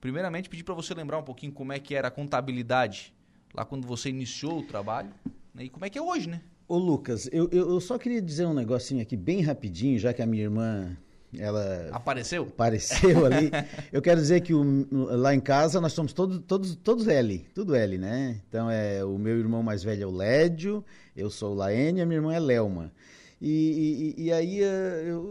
Primeiramente, 0.00 0.48
pedi 0.48 0.64
para 0.64 0.74
você 0.74 0.94
lembrar 0.94 1.18
um 1.18 1.22
pouquinho 1.22 1.52
como 1.52 1.72
é 1.72 1.78
que 1.78 1.94
era 1.94 2.08
a 2.08 2.10
contabilidade 2.10 3.14
lá 3.54 3.64
quando 3.64 3.86
você 3.86 4.08
iniciou 4.08 4.60
o 4.60 4.62
trabalho 4.62 5.10
né? 5.54 5.64
e 5.64 5.68
como 5.68 5.84
é 5.84 5.90
que 5.90 5.98
é 5.98 6.02
hoje, 6.02 6.28
né? 6.28 6.40
Ô 6.66 6.78
Lucas, 6.78 7.28
eu, 7.32 7.48
eu 7.50 7.80
só 7.80 7.98
queria 7.98 8.20
dizer 8.20 8.46
um 8.46 8.54
negocinho 8.54 9.02
aqui 9.02 9.16
bem 9.16 9.40
rapidinho, 9.42 9.98
já 9.98 10.12
que 10.12 10.22
a 10.22 10.26
minha 10.26 10.42
irmã 10.42 10.96
ela 11.38 11.88
apareceu 11.92 12.44
apareceu 12.44 13.26
ali 13.26 13.50
eu 13.92 14.00
quero 14.00 14.20
dizer 14.20 14.40
que 14.40 14.54
o, 14.54 14.86
lá 14.90 15.34
em 15.34 15.40
casa 15.40 15.80
nós 15.80 15.92
somos 15.92 16.12
todos 16.12 16.40
todos 16.46 16.76
todos 16.76 17.08
L 17.08 17.38
tudo 17.52 17.74
L 17.74 17.98
né 17.98 18.40
então 18.48 18.70
é 18.70 19.04
o 19.04 19.18
meu 19.18 19.36
irmão 19.36 19.62
mais 19.62 19.82
velho 19.82 20.04
é 20.04 20.06
o 20.06 20.10
Lédio 20.10 20.84
eu 21.16 21.28
sou 21.28 21.52
o 21.52 21.54
Laene 21.54 22.00
a 22.00 22.06
minha 22.06 22.18
irmã 22.18 22.32
é 22.32 22.38
Lelma 22.38 22.92
e, 23.40 24.14
e, 24.16 24.24
e, 24.24 24.32
aí 24.32 24.62
eh, 24.62 25.04
eu, 25.04 25.30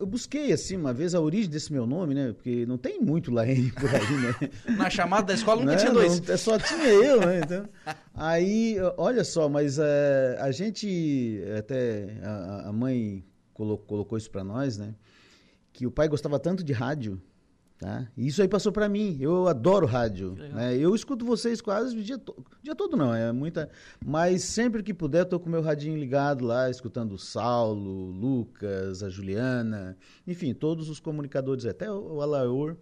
eu, 0.00 0.06
busquei, 0.06 0.50
assim, 0.50 0.78
uma 0.78 0.94
vez 0.94 1.14
a 1.14 1.20
origem 1.20 1.50
desse 1.50 1.70
meu 1.70 1.86
nome, 1.86 2.14
né? 2.14 2.32
Porque 2.32 2.64
não 2.64 2.78
tem 2.78 2.98
muito 2.98 3.30
Laene 3.30 3.70
por 3.78 3.90
aí, 3.94 4.16
né? 4.16 4.76
Na 4.78 4.88
chamada 4.88 5.26
da 5.26 5.34
escola 5.34 5.60
nunca 5.60 5.72
não, 5.72 5.78
tinha 5.78 5.92
dois. 5.92 6.20
Não, 6.22 6.34
é 6.34 6.36
só 6.38 6.58
tinha 6.58 6.86
eu, 6.86 7.20
né? 7.20 7.40
Então, 7.44 7.68
aí, 8.14 8.76
olha 8.96 9.22
só, 9.24 9.46
mas 9.46 9.78
uh, 9.78 9.82
a 10.38 10.50
gente, 10.52 11.42
até 11.58 12.18
a, 12.22 12.68
a 12.70 12.72
mãe 12.72 13.22
colocou, 13.52 13.86
colocou 13.86 14.16
isso 14.16 14.30
para 14.30 14.42
nós, 14.42 14.78
né? 14.78 14.94
Que 15.70 15.86
o 15.86 15.90
pai 15.90 16.08
gostava 16.08 16.38
tanto 16.38 16.64
de 16.64 16.72
rádio, 16.72 17.20
Tá? 17.78 18.08
Isso 18.16 18.40
aí 18.40 18.48
passou 18.48 18.70
para 18.70 18.88
mim. 18.88 19.18
Eu 19.20 19.48
adoro 19.48 19.86
rádio. 19.86 20.32
Né? 20.32 20.76
Eu 20.76 20.94
escuto 20.94 21.24
vocês 21.24 21.60
quase 21.60 21.96
o 21.96 22.02
dia, 22.02 22.16
to... 22.16 22.32
o 22.32 22.62
dia 22.62 22.74
todo, 22.74 22.96
não, 22.96 23.12
é 23.12 23.32
muita. 23.32 23.68
Mas 24.04 24.44
sempre 24.44 24.82
que 24.82 24.94
puder, 24.94 25.24
tô 25.24 25.40
com 25.40 25.48
o 25.48 25.52
meu 25.52 25.60
radinho 25.60 25.98
ligado 25.98 26.44
lá, 26.44 26.70
escutando 26.70 27.12
o 27.12 27.18
Saulo, 27.18 28.10
Lucas, 28.10 29.02
a 29.02 29.10
Juliana, 29.10 29.96
enfim, 30.26 30.54
todos 30.54 30.88
os 30.88 31.00
comunicadores, 31.00 31.66
até 31.66 31.90
o, 31.90 32.20
Alaor. 32.20 32.76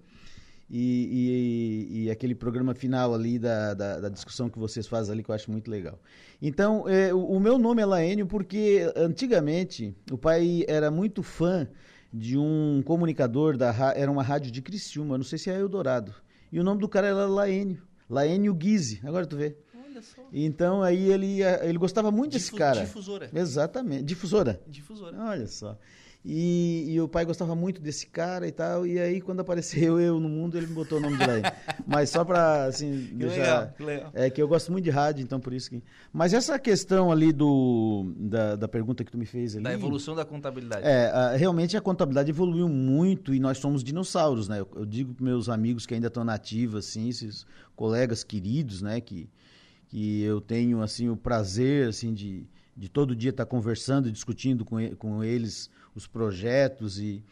E, 0.74 1.88
e, 1.90 2.04
e, 2.04 2.10
aquele 2.10 2.34
programa 2.34 2.74
final 2.74 3.12
ali 3.12 3.38
da, 3.38 3.74
da, 3.74 4.00
da, 4.00 4.08
discussão 4.08 4.48
que 4.48 4.58
vocês 4.58 4.86
fazem 4.86 5.12
ali, 5.12 5.22
que 5.22 5.30
eu 5.30 5.34
acho 5.34 5.50
muito 5.50 5.70
legal. 5.70 5.98
Então, 6.40 6.88
é, 6.88 7.12
o, 7.12 7.18
o 7.18 7.40
meu 7.40 7.58
nome 7.58 7.82
é 7.82 7.84
Laênio 7.84 8.26
porque 8.26 8.90
antigamente 8.96 9.94
o 10.10 10.16
pai 10.16 10.64
era 10.66 10.90
muito 10.90 11.22
fã 11.22 11.68
de 12.12 12.36
um 12.36 12.82
comunicador 12.84 13.56
da 13.56 13.72
era 13.94 14.10
uma 14.10 14.22
rádio 14.22 14.50
de 14.50 14.60
Criciúma, 14.60 15.16
não 15.16 15.24
sei 15.24 15.38
se 15.38 15.50
é 15.50 15.58
Eldorado. 15.58 16.14
E 16.50 16.60
o 16.60 16.64
nome 16.64 16.80
do 16.80 16.88
cara 16.88 17.06
era 17.06 17.26
Laênio, 17.26 17.82
Laênio 18.08 18.52
Guise. 18.54 19.00
Agora 19.04 19.26
tu 19.26 19.36
vê. 19.36 19.56
Olha 19.74 20.02
só. 20.02 20.22
Então 20.32 20.82
aí 20.82 21.10
ele 21.10 21.42
ele 21.42 21.78
gostava 21.78 22.10
muito 22.10 22.32
Difu 22.32 22.50
desse 22.50 22.58
cara. 22.58 22.80
Difusora. 22.84 23.30
Exatamente, 23.32 24.04
difusora. 24.04 24.60
Difusora. 24.66 25.16
Olha 25.18 25.46
só. 25.46 25.78
E, 26.24 26.84
e, 26.88 27.00
o 27.00 27.08
pai 27.08 27.24
gostava 27.24 27.52
muito 27.56 27.80
desse 27.80 28.06
cara 28.06 28.46
e 28.46 28.52
tal. 28.52 28.86
E 28.86 28.96
aí, 28.96 29.20
quando 29.20 29.40
apareceu 29.40 29.98
eu 30.00 30.20
no 30.20 30.28
mundo, 30.28 30.56
ele 30.56 30.68
me 30.68 30.74
botou 30.74 30.98
o 30.98 31.00
nome 31.00 31.18
de 31.18 31.26
Laine. 31.26 31.48
Mas 31.84 32.10
só 32.10 32.24
para 32.24 32.64
assim, 32.64 33.08
que 33.08 33.14
deixar. 33.14 33.36
Legal, 33.36 33.74
que 33.76 33.82
legal. 33.82 34.10
É 34.14 34.30
que 34.30 34.40
eu 34.40 34.46
gosto 34.46 34.70
muito 34.70 34.84
de 34.84 34.90
rádio, 34.90 35.24
então 35.24 35.40
por 35.40 35.52
isso 35.52 35.68
que. 35.68 35.82
Mas 36.12 36.32
essa 36.32 36.58
questão 36.60 37.10
ali 37.10 37.32
do 37.32 38.12
da, 38.16 38.54
da 38.54 38.68
pergunta 38.68 39.02
que 39.02 39.10
tu 39.10 39.18
me 39.18 39.26
fez 39.26 39.56
ali. 39.56 39.64
Da 39.64 39.72
evolução 39.72 40.14
da 40.14 40.24
contabilidade. 40.24 40.86
É, 40.86 41.06
a, 41.06 41.36
realmente 41.36 41.76
a 41.76 41.80
contabilidade 41.80 42.30
evoluiu 42.30 42.68
muito 42.68 43.34
e 43.34 43.40
nós 43.40 43.58
somos 43.58 43.82
dinossauros, 43.82 44.48
né? 44.48 44.60
Eu, 44.60 44.68
eu 44.76 44.86
digo 44.86 45.14
para 45.14 45.24
meus 45.24 45.48
amigos 45.48 45.86
que 45.86 45.94
ainda 45.94 46.06
estão 46.06 46.22
nativos, 46.22 46.86
assim, 46.86 47.08
esses 47.08 47.44
colegas 47.74 48.22
queridos, 48.22 48.80
né? 48.80 49.00
Que, 49.00 49.28
que 49.88 50.22
eu 50.22 50.40
tenho 50.40 50.82
assim 50.82 51.08
o 51.08 51.16
prazer 51.16 51.88
assim 51.88 52.14
de, 52.14 52.46
de 52.76 52.88
todo 52.88 53.16
dia 53.16 53.30
estar 53.30 53.44
conversando, 53.44 54.12
discutindo 54.12 54.64
com, 54.64 54.76
com 54.94 55.24
eles 55.24 55.68
os 55.94 56.06
projetos 56.06 56.98
e 56.98 57.24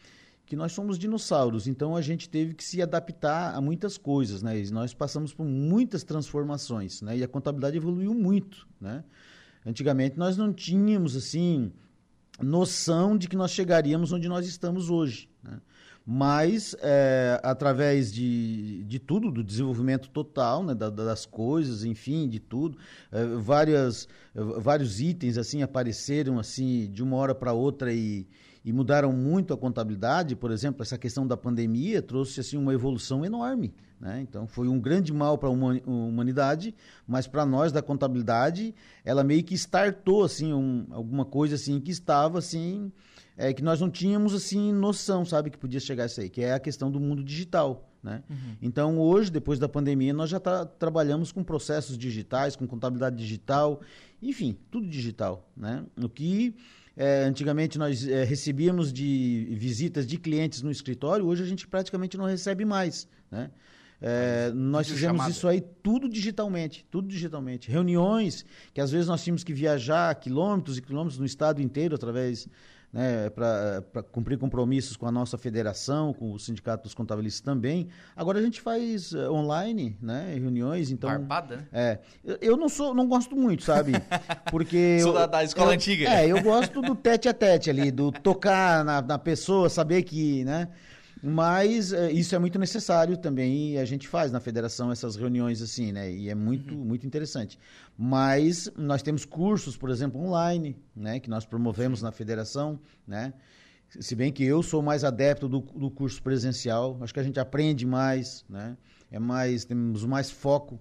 que 0.45 0.55
nós 0.55 0.73
somos 0.73 0.99
dinossauros, 0.99 1.65
então 1.65 1.95
a 1.95 2.01
gente 2.01 2.27
teve 2.27 2.53
que 2.53 2.63
se 2.63 2.81
adaptar 2.81 3.55
a 3.55 3.61
muitas 3.61 3.97
coisas, 3.97 4.43
né? 4.43 4.59
E 4.59 4.69
nós 4.69 4.93
passamos 4.93 5.33
por 5.33 5.45
muitas 5.45 6.03
transformações, 6.03 7.01
né? 7.01 7.17
E 7.17 7.23
a 7.23 7.27
contabilidade 7.27 7.77
evoluiu 7.77 8.13
muito, 8.13 8.67
né? 8.79 9.01
Antigamente 9.65 10.17
nós 10.17 10.35
não 10.35 10.51
tínhamos 10.51 11.15
assim 11.15 11.71
noção 12.41 13.17
de 13.17 13.29
que 13.29 13.37
nós 13.37 13.51
chegaríamos 13.51 14.11
onde 14.11 14.27
nós 14.27 14.45
estamos 14.45 14.89
hoje, 14.89 15.29
né? 15.41 15.61
mas 16.05 16.75
é, 16.81 17.39
através 17.43 18.11
de, 18.11 18.83
de 18.85 18.99
tudo, 18.99 19.31
do 19.31 19.43
desenvolvimento 19.43 20.09
total 20.09 20.63
né, 20.63 20.73
da, 20.73 20.89
das 20.89 21.25
coisas, 21.25 21.85
enfim, 21.85 22.27
de 22.27 22.39
tudo, 22.39 22.77
é, 23.11 23.23
várias, 23.37 24.07
vários 24.33 24.99
itens 24.99 25.37
assim 25.37 25.61
apareceram 25.61 26.39
assim 26.39 26.91
de 26.91 27.03
uma 27.03 27.17
hora 27.17 27.35
para 27.35 27.53
outra 27.53 27.93
e, 27.93 28.27
e 28.63 28.71
mudaram 28.71 29.11
muito 29.11 29.53
a 29.53 29.57
contabilidade, 29.57 30.35
por 30.35 30.51
exemplo, 30.51 30.83
essa 30.83 30.97
questão 30.97 31.25
da 31.25 31.35
pandemia 31.35 32.01
trouxe 32.01 32.39
assim 32.39 32.57
uma 32.57 32.73
evolução 32.73 33.25
enorme, 33.25 33.73
né? 33.99 34.21
Então 34.21 34.45
foi 34.47 34.67
um 34.67 34.79
grande 34.79 35.11
mal 35.11 35.37
para 35.37 35.49
a 35.49 35.51
humanidade, 35.51 36.75
mas 37.07 37.27
para 37.27 37.45
nós 37.45 37.71
da 37.71 37.81
contabilidade, 37.81 38.75
ela 39.03 39.23
meio 39.23 39.43
que 39.43 39.55
startou 39.55 40.23
assim 40.23 40.53
um, 40.53 40.85
alguma 40.91 41.25
coisa 41.25 41.55
assim 41.55 41.79
que 41.79 41.91
estava 41.91 42.37
assim 42.37 42.91
é, 43.37 43.53
que 43.53 43.63
nós 43.63 43.81
não 43.81 43.89
tínhamos 43.89 44.33
assim 44.35 44.71
noção, 44.71 45.25
sabe, 45.25 45.49
que 45.49 45.57
podia 45.57 45.79
chegar 45.79 46.05
isso 46.05 46.21
aí, 46.21 46.29
que 46.29 46.41
é 46.41 46.53
a 46.53 46.59
questão 46.59 46.91
do 46.91 46.99
mundo 46.99 47.23
digital. 47.23 47.87
Né? 48.03 48.23
Uhum. 48.29 48.55
Então, 48.61 48.99
hoje, 48.99 49.31
depois 49.31 49.59
da 49.59 49.69
pandemia, 49.69 50.13
nós 50.13 50.29
já 50.29 50.39
tá, 50.39 50.65
trabalhamos 50.65 51.31
com 51.31 51.43
processos 51.43 51.97
digitais, 51.97 52.55
com 52.55 52.67
contabilidade 52.67 53.15
digital, 53.15 53.81
enfim, 54.21 54.57
tudo 54.69 54.87
digital. 54.87 55.49
Né? 55.55 55.83
O 55.97 56.09
que 56.09 56.55
é, 56.95 57.23
antigamente 57.23 57.77
nós 57.77 58.07
é, 58.07 58.23
recebíamos 58.23 58.91
de 58.91 59.47
visitas 59.51 60.05
de 60.05 60.17
clientes 60.17 60.61
no 60.61 60.71
escritório, 60.71 61.25
hoje 61.25 61.43
a 61.43 61.45
gente 61.45 61.67
praticamente 61.67 62.17
não 62.17 62.25
recebe 62.25 62.65
mais. 62.65 63.07
Né? 63.29 63.49
É, 64.01 64.51
nós 64.53 64.87
fizemos 64.87 65.17
chamada. 65.17 65.29
isso 65.29 65.47
aí 65.47 65.61
tudo 65.61 66.09
digitalmente, 66.09 66.85
tudo 66.89 67.07
digitalmente. 67.07 67.69
Reuniões 67.69 68.45
que 68.73 68.81
às 68.81 68.91
vezes 68.91 69.07
nós 69.07 69.23
tínhamos 69.23 69.43
que 69.43 69.53
viajar 69.53 70.13
quilômetros 70.15 70.77
e 70.77 70.81
quilômetros 70.81 71.19
no 71.19 71.25
estado 71.25 71.61
inteiro 71.61 71.95
através 71.95 72.47
né, 72.91 73.29
para 73.29 74.03
cumprir 74.11 74.37
compromissos 74.37 74.97
com 74.97 75.07
a 75.07 75.11
nossa 75.11 75.37
federação, 75.37 76.13
com 76.13 76.33
o 76.33 76.39
Sindicato 76.39 76.83
dos 76.83 76.93
Contabilistas 76.93 77.41
também. 77.41 77.87
Agora 78.15 78.39
a 78.39 78.41
gente 78.41 78.59
faz 78.59 79.13
uh, 79.13 79.31
online, 79.31 79.97
né, 80.01 80.35
reuniões, 80.37 80.91
então... 80.91 81.09
Arpada, 81.09 81.57
né? 81.57 81.67
É. 81.71 81.99
Eu, 82.23 82.37
eu, 82.41 82.57
não 82.57 82.67
sou, 82.67 82.93
não 82.93 83.07
gosto 83.07 83.35
muito, 83.35 83.63
sabe? 83.63 83.93
Porque... 84.49 84.99
sou 85.01 85.11
eu, 85.11 85.19
da, 85.19 85.25
da, 85.25 85.43
escola 85.43 85.71
eu, 85.71 85.75
antiga. 85.75 86.09
É, 86.09 86.27
eu 86.27 86.41
gosto 86.41 86.81
do 86.81 86.95
tete 86.95 87.29
a 87.29 87.33
tete 87.33 87.69
ali, 87.69 87.91
do 87.91 88.11
tocar 88.11 88.83
na, 88.83 89.01
na 89.01 89.17
pessoa, 89.17 89.69
saber 89.69 90.03
que, 90.03 90.43
né... 90.43 90.67
Mas 91.23 91.93
é, 91.93 92.11
isso 92.11 92.33
é 92.33 92.39
muito 92.39 92.57
necessário 92.57 93.15
também 93.15 93.73
e 93.73 93.77
a 93.77 93.85
gente 93.85 94.07
faz 94.07 94.31
na 94.31 94.39
federação 94.39 94.91
essas 94.91 95.15
reuniões 95.15 95.61
assim, 95.61 95.91
né? 95.91 96.11
E 96.11 96.29
é 96.29 96.35
muito, 96.35 96.73
uhum. 96.73 96.83
muito 96.83 97.05
interessante. 97.05 97.59
Mas 97.97 98.71
nós 98.75 99.03
temos 99.03 99.23
cursos, 99.23 99.77
por 99.77 99.89
exemplo, 99.89 100.19
online, 100.19 100.75
né? 100.95 101.19
Que 101.19 101.29
nós 101.29 101.45
promovemos 101.45 102.01
na 102.01 102.11
federação, 102.11 102.79
né? 103.07 103.33
Se 103.87 104.15
bem 104.15 104.31
que 104.31 104.43
eu 104.43 104.63
sou 104.63 104.81
mais 104.81 105.03
adepto 105.03 105.47
do, 105.47 105.59
do 105.59 105.91
curso 105.91 106.23
presencial, 106.23 106.97
acho 107.01 107.13
que 107.13 107.19
a 107.19 107.23
gente 107.23 107.39
aprende 107.39 107.85
mais, 107.85 108.43
né? 108.49 108.75
É 109.11 109.19
mais, 109.19 109.65
temos 109.65 110.05
mais 110.05 110.31
foco 110.31 110.79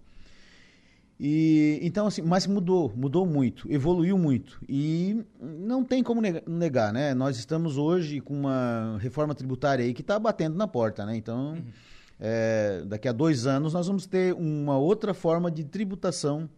e 1.23 1.79
então 1.83 2.07
assim, 2.07 2.23
mas 2.23 2.47
mudou, 2.47 2.91
mudou 2.97 3.27
muito, 3.27 3.71
evoluiu 3.71 4.17
muito 4.17 4.59
e 4.67 5.23
não 5.39 5.85
tem 5.85 6.03
como 6.03 6.19
negar, 6.19 6.95
né? 6.95 7.13
Nós 7.13 7.37
estamos 7.37 7.77
hoje 7.77 8.23
com 8.23 8.33
uma 8.33 8.97
reforma 9.03 9.35
tributária 9.35 9.85
aí 9.85 9.93
que 9.93 10.01
está 10.01 10.19
batendo 10.19 10.57
na 10.57 10.67
porta, 10.67 11.05
né? 11.05 11.15
Então, 11.15 11.53
uhum. 11.53 11.63
é, 12.19 12.83
daqui 12.87 13.07
a 13.07 13.13
dois 13.13 13.47
anos 13.47 13.75
nós 13.75 13.87
vamos 13.87 14.07
ter 14.07 14.33
uma 14.33 14.79
outra 14.79 15.13
forma 15.13 15.51
de 15.51 15.63
tributação 15.63 16.49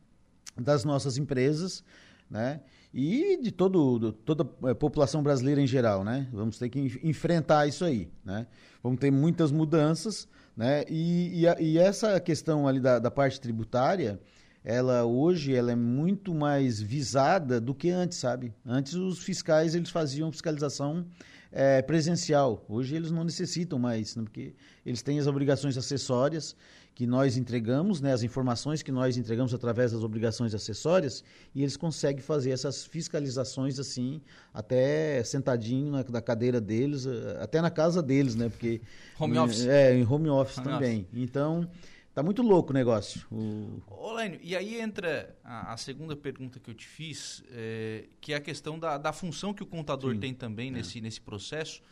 das 0.56 0.84
nossas 0.84 1.18
empresas, 1.18 1.82
né? 2.30 2.60
E 2.94 3.40
de 3.42 3.50
todo, 3.50 4.12
toda 4.12 4.48
a 4.70 4.76
população 4.76 5.24
brasileira 5.24 5.60
em 5.60 5.66
geral, 5.66 6.04
né? 6.04 6.28
Vamos 6.32 6.56
ter 6.56 6.68
que 6.68 7.00
enfrentar 7.02 7.66
isso 7.66 7.84
aí, 7.84 8.08
né? 8.24 8.46
Vamos 8.80 9.00
ter 9.00 9.10
muitas 9.10 9.50
mudanças, 9.50 10.28
né? 10.56 10.84
E, 10.88 11.40
e, 11.40 11.48
a, 11.48 11.60
e 11.60 11.78
essa 11.78 12.20
questão 12.20 12.68
ali 12.68 12.78
da, 12.78 13.00
da 13.00 13.10
parte 13.10 13.40
tributária 13.40 14.20
ela 14.64 15.04
hoje 15.04 15.54
ela 15.54 15.72
é 15.72 15.76
muito 15.76 16.34
mais 16.34 16.80
visada 16.80 17.60
do 17.60 17.74
que 17.74 17.90
antes, 17.90 18.18
sabe? 18.18 18.52
Antes 18.64 18.94
os 18.94 19.18
fiscais 19.18 19.74
eles 19.74 19.90
faziam 19.90 20.30
fiscalização 20.30 21.04
é, 21.50 21.82
presencial. 21.82 22.64
Hoje 22.68 22.96
eles 22.96 23.10
não 23.10 23.24
necessitam 23.24 23.78
mais, 23.78 24.16
né, 24.16 24.22
porque 24.22 24.54
eles 24.86 25.02
têm 25.02 25.18
as 25.18 25.26
obrigações 25.26 25.76
acessórias 25.76 26.56
que 26.94 27.06
nós 27.06 27.36
entregamos, 27.36 28.00
né, 28.00 28.12
as 28.12 28.22
informações 28.22 28.82
que 28.82 28.92
nós 28.92 29.16
entregamos 29.16 29.54
através 29.54 29.92
das 29.92 30.02
obrigações 30.02 30.54
acessórias, 30.54 31.24
e 31.54 31.62
eles 31.62 31.76
conseguem 31.76 32.22
fazer 32.22 32.50
essas 32.50 32.84
fiscalizações 32.84 33.78
assim, 33.78 34.20
até 34.52 35.24
sentadinho 35.24 35.90
na, 35.90 36.04
na 36.06 36.20
cadeira 36.20 36.60
deles, 36.60 37.06
eh, 37.06 37.38
até 37.40 37.62
na 37.62 37.70
casa 37.70 38.02
deles, 38.02 38.34
né? 38.34 38.50
Porque 38.50 38.82
home 39.18 39.38
office. 39.38 39.66
É, 39.66 39.94
em 39.94 40.06
home 40.06 40.28
office 40.28 40.58
home 40.58 40.68
também. 40.68 41.00
Office. 41.00 41.22
Então, 41.22 41.68
tá 42.14 42.22
muito 42.22 42.42
louco 42.42 42.70
o 42.70 42.74
negócio. 42.74 43.26
O... 43.30 43.82
Ô, 43.88 44.12
Lênio, 44.12 44.38
e 44.42 44.56
aí 44.56 44.80
entra 44.80 45.36
a, 45.42 45.72
a, 45.72 45.76
segunda 45.76 46.14
pergunta 46.14 46.60
que 46.60 46.70
eu 46.70 46.74
te 46.74 46.86
fiz, 46.86 47.42
é, 47.50 48.08
que 48.20 48.32
é 48.32 48.36
a 48.36 48.40
questão 48.40 48.78
da, 48.78 48.98
da 48.98 49.12
função 49.12 49.54
que 49.54 49.62
o 49.62 49.66
contador 49.66 50.14
Sim. 50.14 50.20
tem 50.20 50.34
também 50.34 50.68
é. 50.68 50.72
nesse, 50.72 51.00
nesse 51.00 51.20
processo. 51.20 51.82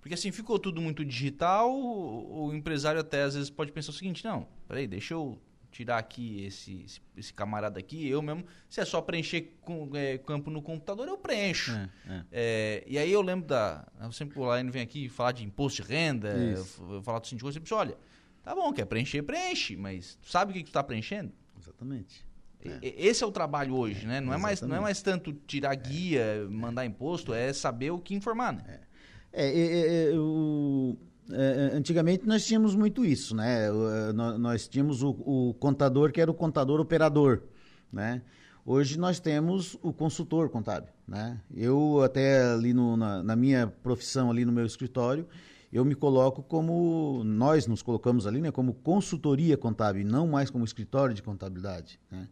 Porque 0.00 0.14
assim, 0.14 0.30
ficou 0.30 0.58
tudo 0.58 0.80
muito 0.80 1.04
digital, 1.04 1.70
o, 1.72 2.46
o 2.46 2.54
empresário 2.54 3.00
até 3.00 3.22
às 3.22 3.34
vezes 3.34 3.50
pode 3.50 3.72
pensar 3.72 3.90
o 3.90 3.94
seguinte, 3.94 4.24
não, 4.24 4.46
peraí, 4.68 4.86
deixa 4.86 5.14
eu 5.14 5.40
tirar 5.76 5.98
aqui 5.98 6.44
esse, 6.44 6.82
esse, 6.84 7.02
esse, 7.16 7.34
camarada 7.34 7.78
aqui, 7.78 8.08
eu 8.08 8.22
mesmo, 8.22 8.44
se 8.68 8.80
é 8.80 8.84
só 8.84 9.02
preencher 9.02 9.56
com, 9.60 9.90
é, 9.94 10.16
campo 10.16 10.50
no 10.50 10.62
computador, 10.62 11.06
eu 11.06 11.18
preencho. 11.18 11.72
É, 11.72 11.90
é. 12.08 12.24
É, 12.32 12.84
e 12.86 12.98
aí 12.98 13.12
eu 13.12 13.20
lembro 13.20 13.46
da. 13.46 13.86
Eu 14.00 14.10
sempre 14.12 14.38
o 14.38 14.44
Laine 14.44 14.70
vem 14.70 14.82
aqui 14.82 15.08
falar 15.08 15.32
de 15.32 15.44
imposto 15.44 15.82
de 15.82 15.88
renda, 15.88 16.34
falar 17.02 17.18
do 17.18 17.26
sindicato, 17.26 17.48
eu 17.48 17.52
sempre 17.52 17.74
olha, 17.74 17.96
tá 18.46 18.54
bom, 18.54 18.72
quer 18.72 18.84
preencher, 18.84 19.22
preenche, 19.22 19.76
mas 19.76 20.16
tu 20.22 20.30
sabe 20.30 20.52
o 20.52 20.54
que, 20.54 20.60
que 20.60 20.66
tu 20.66 20.68
está 20.68 20.82
preenchendo? 20.82 21.32
Exatamente. 21.60 22.24
Esse 22.82 23.22
é 23.22 23.26
o 23.26 23.32
trabalho 23.32 23.74
hoje, 23.76 24.06
né? 24.06 24.20
Não 24.20 24.32
é, 24.32 24.36
mais, 24.36 24.60
não 24.60 24.76
é 24.76 24.80
mais 24.80 25.02
tanto 25.02 25.32
tirar 25.46 25.74
guia, 25.74 26.46
mandar 26.50 26.84
imposto, 26.84 27.32
é 27.32 27.52
saber 27.52 27.90
o 27.90 27.98
que 27.98 28.14
informar, 28.14 28.52
né? 28.52 28.62
É. 28.66 28.80
É, 29.32 29.48
é, 29.48 30.12
é, 30.12 30.18
o, 30.18 30.96
é, 31.30 31.70
antigamente 31.74 32.26
nós 32.26 32.46
tínhamos 32.46 32.74
muito 32.74 33.04
isso, 33.04 33.36
né? 33.36 33.68
nós 34.38 34.66
tínhamos 34.66 35.02
o, 35.02 35.10
o, 35.10 35.54
contador 35.54 36.10
que 36.10 36.20
era 36.20 36.30
o 36.30 36.34
contador 36.34 36.80
operador, 36.80 37.42
né? 37.92 38.22
Hoje 38.64 38.98
nós 38.98 39.20
temos 39.20 39.78
o 39.82 39.92
consultor 39.92 40.48
contábil, 40.48 40.88
né? 41.06 41.40
Eu 41.54 42.02
até 42.02 42.42
ali 42.42 42.72
no, 42.72 42.96
na, 42.96 43.22
na, 43.22 43.36
minha 43.36 43.66
profissão 43.66 44.30
ali 44.30 44.44
no 44.44 44.52
meu 44.52 44.66
escritório, 44.66 45.28
eu 45.76 45.84
me 45.84 45.94
coloco 45.94 46.42
como 46.42 47.22
nós 47.24 47.66
nos 47.66 47.82
colocamos 47.82 48.26
ali, 48.26 48.40
né? 48.40 48.50
Como 48.50 48.72
consultoria 48.74 49.56
contábil, 49.56 50.06
não 50.06 50.26
mais 50.26 50.50
como 50.50 50.64
escritório 50.64 51.14
de 51.14 51.22
contabilidade, 51.22 52.00
né? 52.10 52.28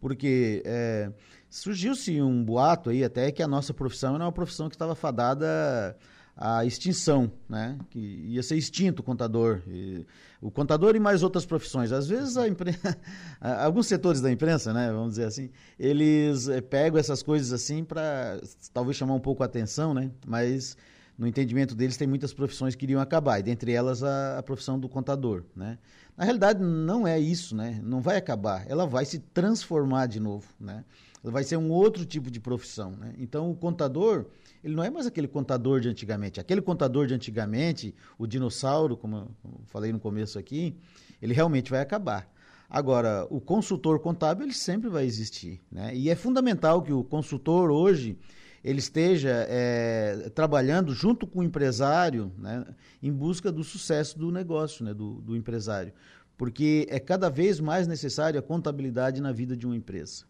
Porque 0.00 0.62
é, 0.64 1.12
surgiu-se 1.48 2.20
um 2.20 2.44
boato 2.44 2.90
aí 2.90 3.04
até 3.04 3.30
que 3.30 3.42
a 3.42 3.48
nossa 3.48 3.72
profissão 3.72 4.14
era 4.14 4.24
uma 4.24 4.32
profissão 4.32 4.68
que 4.68 4.74
estava 4.74 4.94
fadada 4.94 5.96
a 6.36 6.64
extinção, 6.64 7.30
né? 7.48 7.78
Que 7.90 7.98
ia 7.98 8.42
ser 8.42 8.56
extinto 8.56 9.00
o 9.00 9.02
contador. 9.02 9.62
E, 9.68 10.06
o 10.40 10.50
contador 10.50 10.94
e 10.94 11.00
mais 11.00 11.22
outras 11.22 11.46
profissões. 11.46 11.92
Às 11.92 12.08
vezes 12.08 12.36
a 12.36 12.44
alguns 13.64 13.86
setores 13.86 14.20
da 14.20 14.30
imprensa, 14.30 14.72
né, 14.72 14.92
vamos 14.92 15.10
dizer 15.10 15.24
assim, 15.24 15.50
eles 15.78 16.48
é, 16.48 16.60
pegam 16.60 16.98
essas 16.98 17.22
coisas 17.22 17.52
assim 17.52 17.84
para 17.84 18.38
talvez 18.72 18.96
chamar 18.96 19.14
um 19.14 19.20
pouco 19.20 19.42
a 19.42 19.46
atenção, 19.46 19.94
né? 19.94 20.10
Mas 20.26 20.76
no 21.18 21.26
entendimento 21.26 21.74
deles 21.74 21.96
tem 21.96 22.06
muitas 22.06 22.32
profissões 22.32 22.74
que 22.74 22.84
iriam 22.84 23.00
acabar, 23.00 23.38
e 23.38 23.42
dentre 23.42 23.72
elas 23.72 24.02
a, 24.02 24.38
a 24.38 24.42
profissão 24.42 24.78
do 24.78 24.88
contador, 24.88 25.44
né? 25.54 25.78
Na 26.16 26.24
realidade 26.24 26.62
não 26.62 27.06
é 27.06 27.18
isso, 27.18 27.54
né? 27.54 27.80
Não 27.82 28.00
vai 28.00 28.16
acabar, 28.16 28.64
ela 28.68 28.86
vai 28.86 29.04
se 29.04 29.18
transformar 29.18 30.06
de 30.06 30.20
novo, 30.20 30.46
né? 30.58 30.84
Ela 31.22 31.32
vai 31.32 31.44
ser 31.44 31.56
um 31.56 31.70
outro 31.70 32.04
tipo 32.04 32.30
de 32.30 32.40
profissão, 32.40 32.92
né? 32.92 33.14
Então 33.18 33.50
o 33.50 33.54
contador 33.54 34.26
ele 34.66 34.74
não 34.74 34.82
é 34.82 34.90
mais 34.90 35.06
aquele 35.06 35.28
contador 35.28 35.80
de 35.80 35.88
antigamente. 35.88 36.40
Aquele 36.40 36.60
contador 36.60 37.06
de 37.06 37.14
antigamente, 37.14 37.94
o 38.18 38.26
dinossauro, 38.26 38.96
como 38.96 39.16
eu 39.16 39.30
falei 39.66 39.92
no 39.92 40.00
começo 40.00 40.38
aqui, 40.40 40.76
ele 41.22 41.32
realmente 41.32 41.70
vai 41.70 41.80
acabar. 41.80 42.28
Agora, 42.68 43.26
o 43.30 43.40
consultor 43.40 44.00
contábil 44.00 44.44
ele 44.44 44.52
sempre 44.52 44.88
vai 44.88 45.04
existir, 45.04 45.60
né? 45.70 45.94
E 45.94 46.10
é 46.10 46.16
fundamental 46.16 46.82
que 46.82 46.92
o 46.92 47.04
consultor 47.04 47.70
hoje 47.70 48.18
ele 48.66 48.80
esteja 48.80 49.46
é, 49.48 50.28
trabalhando 50.34 50.92
junto 50.92 51.24
com 51.24 51.38
o 51.38 51.42
empresário, 51.44 52.32
né, 52.36 52.66
em 53.00 53.12
busca 53.12 53.52
do 53.52 53.62
sucesso 53.62 54.18
do 54.18 54.32
negócio, 54.32 54.84
né, 54.84 54.92
do, 54.92 55.20
do 55.20 55.36
empresário, 55.36 55.92
porque 56.36 56.84
é 56.90 56.98
cada 56.98 57.30
vez 57.30 57.60
mais 57.60 57.86
necessária 57.86 58.40
a 58.40 58.42
contabilidade 58.42 59.22
na 59.22 59.30
vida 59.30 59.56
de 59.56 59.66
uma 59.66 59.76
empresa. 59.76 60.24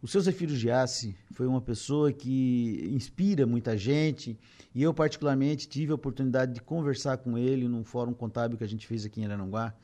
O 0.00 0.08
seu 0.08 0.18
Zefiro 0.22 0.56
Giassi 0.56 1.14
foi 1.32 1.46
uma 1.46 1.60
pessoa 1.60 2.10
que 2.10 2.88
inspira 2.90 3.46
muita 3.46 3.76
gente 3.76 4.38
e 4.74 4.82
eu, 4.82 4.94
particularmente, 4.94 5.68
tive 5.68 5.92
a 5.92 5.96
oportunidade 5.96 6.54
de 6.54 6.62
conversar 6.62 7.18
com 7.18 7.36
ele 7.36 7.68
num 7.68 7.84
fórum 7.84 8.14
contábil 8.14 8.56
que 8.56 8.64
a 8.64 8.68
gente 8.68 8.86
fez 8.86 9.04
aqui 9.04 9.20
em 9.20 9.26
Arananguá. 9.26 9.74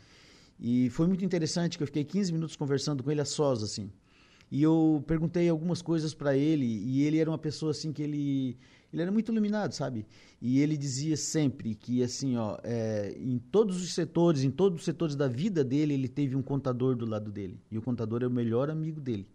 E 0.59 0.88
foi 0.88 1.07
muito 1.07 1.23
interessante 1.23 1.77
que 1.77 1.83
eu 1.83 1.87
fiquei 1.87 2.05
15 2.05 2.33
minutos 2.33 2.57
conversando 2.57 3.03
com 3.03 3.11
ele 3.11 3.20
a 3.20 3.27
sós, 3.27 3.62
assim. 3.62 3.92
E 4.55 4.62
eu 4.62 5.03
perguntei 5.05 5.49
algumas 5.49 5.83
coisas 5.83 6.14
para 6.14 6.37
ele 6.37 6.64
e 6.64 7.03
ele 7.03 7.19
era 7.19 7.29
uma 7.29 7.37
pessoa, 7.37 7.73
assim, 7.73 7.93
que 7.93 8.01
ele... 8.01 8.57
Ele 8.93 9.03
era 9.03 9.11
muito 9.11 9.33
iluminado, 9.33 9.73
sabe? 9.73 10.07
E 10.40 10.61
ele 10.61 10.77
dizia 10.77 11.17
sempre 11.17 11.75
que, 11.75 12.05
assim, 12.05 12.37
ó, 12.37 12.57
é, 12.62 13.17
em 13.19 13.37
todos 13.37 13.83
os 13.83 13.93
setores, 13.93 14.45
em 14.45 14.53
todos 14.53 14.79
os 14.79 14.85
setores 14.85 15.17
da 15.17 15.27
vida 15.27 15.64
dele, 15.64 15.95
ele 15.95 16.07
teve 16.07 16.37
um 16.37 16.43
contador 16.43 16.95
do 16.95 17.05
lado 17.05 17.33
dele. 17.33 17.61
E 17.69 17.77
o 17.77 17.83
contador 17.83 18.23
é 18.23 18.29
o 18.29 18.31
melhor 18.31 18.71
amigo 18.71 19.01
dele. 19.01 19.27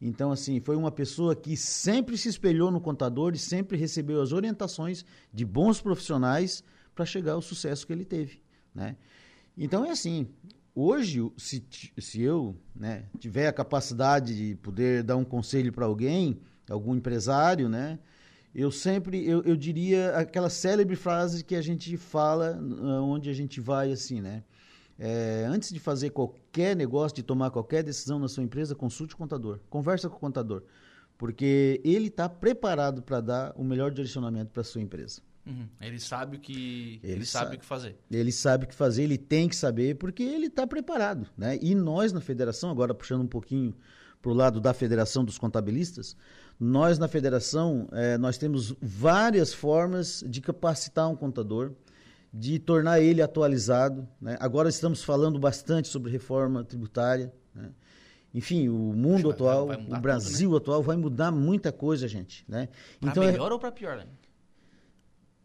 Então, 0.00 0.32
assim, 0.32 0.58
foi 0.58 0.74
uma 0.74 0.90
pessoa 0.90 1.36
que 1.36 1.56
sempre 1.56 2.18
se 2.18 2.28
espelhou 2.28 2.72
no 2.72 2.80
contador 2.80 3.34
e 3.36 3.38
sempre 3.38 3.78
recebeu 3.78 4.20
as 4.20 4.32
orientações 4.32 5.04
de 5.32 5.44
bons 5.44 5.80
profissionais 5.80 6.64
para 6.96 7.06
chegar 7.06 7.34
ao 7.34 7.42
sucesso 7.42 7.86
que 7.86 7.92
ele 7.92 8.04
teve, 8.04 8.42
né? 8.74 8.96
Então, 9.56 9.84
é 9.84 9.90
assim, 9.90 10.26
hoje, 10.74 11.20
se, 11.36 11.64
se 11.98 12.22
eu 12.22 12.56
né, 12.74 13.04
tiver 13.18 13.48
a 13.48 13.52
capacidade 13.52 14.36
de 14.36 14.56
poder 14.56 15.02
dar 15.02 15.16
um 15.16 15.24
conselho 15.24 15.72
para 15.72 15.86
alguém, 15.86 16.40
algum 16.68 16.94
empresário, 16.94 17.68
né? 17.68 17.98
Eu 18.54 18.70
sempre, 18.70 19.26
eu, 19.26 19.42
eu 19.42 19.56
diria 19.56 20.16
aquela 20.16 20.50
célebre 20.50 20.94
frase 20.94 21.42
que 21.42 21.54
a 21.54 21.62
gente 21.62 21.96
fala 21.96 22.58
onde 23.02 23.30
a 23.30 23.32
gente 23.32 23.60
vai, 23.60 23.90
assim, 23.90 24.20
né? 24.20 24.42
É, 24.98 25.46
antes 25.48 25.72
de 25.72 25.80
fazer 25.80 26.10
qualquer 26.10 26.76
negócio, 26.76 27.16
de 27.16 27.22
tomar 27.22 27.50
qualquer 27.50 27.82
decisão 27.82 28.18
na 28.18 28.28
sua 28.28 28.42
empresa, 28.42 28.74
consulte 28.74 29.14
o 29.14 29.16
contador. 29.16 29.58
Conversa 29.70 30.08
com 30.08 30.16
o 30.16 30.20
contador. 30.20 30.62
Porque 31.16 31.80
ele 31.82 32.08
está 32.08 32.28
preparado 32.28 33.02
para 33.02 33.20
dar 33.20 33.52
o 33.56 33.64
melhor 33.64 33.90
direcionamento 33.90 34.50
para 34.52 34.62
sua 34.62 34.82
empresa. 34.82 35.22
Uhum. 35.44 35.66
Ele 35.80 35.98
sabe 35.98 36.36
o 36.36 36.40
que 36.40 37.00
ele, 37.02 37.14
ele 37.14 37.26
sabe, 37.26 37.44
sabe, 37.44 37.56
o 37.56 37.58
que 37.58 37.66
fazer. 37.66 37.98
Ele 38.10 38.32
sabe 38.32 38.64
o 38.64 38.68
que 38.68 38.74
fazer, 38.74 39.02
ele 39.02 39.18
tem 39.18 39.48
que 39.48 39.56
saber, 39.56 39.96
porque 39.96 40.22
ele 40.22 40.46
está 40.46 40.66
preparado. 40.66 41.26
Né? 41.36 41.58
E 41.60 41.74
nós 41.74 42.12
na 42.12 42.20
federação, 42.20 42.70
agora 42.70 42.94
puxando 42.94 43.22
um 43.22 43.28
pouquinho 43.28 43.74
para 44.20 44.30
o 44.30 44.34
lado 44.34 44.60
da 44.60 44.72
federação 44.72 45.24
dos 45.24 45.36
contabilistas, 45.38 46.16
nós 46.60 46.96
na 46.98 47.08
federação 47.08 47.88
é, 47.90 48.16
nós 48.16 48.38
temos 48.38 48.74
várias 48.80 49.52
formas 49.52 50.24
de 50.26 50.40
capacitar 50.40 51.08
um 51.08 51.16
contador 51.16 51.72
de 52.32 52.58
tornar 52.58 53.00
ele 53.00 53.20
atualizado. 53.20 54.08
Né? 54.20 54.36
Agora 54.40 54.68
estamos 54.68 55.02
falando 55.02 55.38
bastante 55.38 55.88
sobre 55.88 56.10
reforma 56.10 56.64
tributária. 56.64 57.32
Né? 57.54 57.70
Enfim, 58.32 58.68
o 58.68 58.94
mundo 58.94 59.30
atual, 59.30 59.68
o 59.68 60.00
Brasil 60.00 60.48
tudo, 60.48 60.52
né? 60.52 60.62
atual 60.62 60.82
vai 60.82 60.96
mudar 60.96 61.30
muita 61.30 61.70
coisa, 61.70 62.08
gente. 62.08 62.44
Né? 62.48 62.68
Para 62.98 63.10
então, 63.10 63.24
melhor 63.24 63.50
é... 63.50 63.54
ou 63.54 63.58
para 63.58 63.70
pior? 63.70 63.98
Né? 63.98 64.06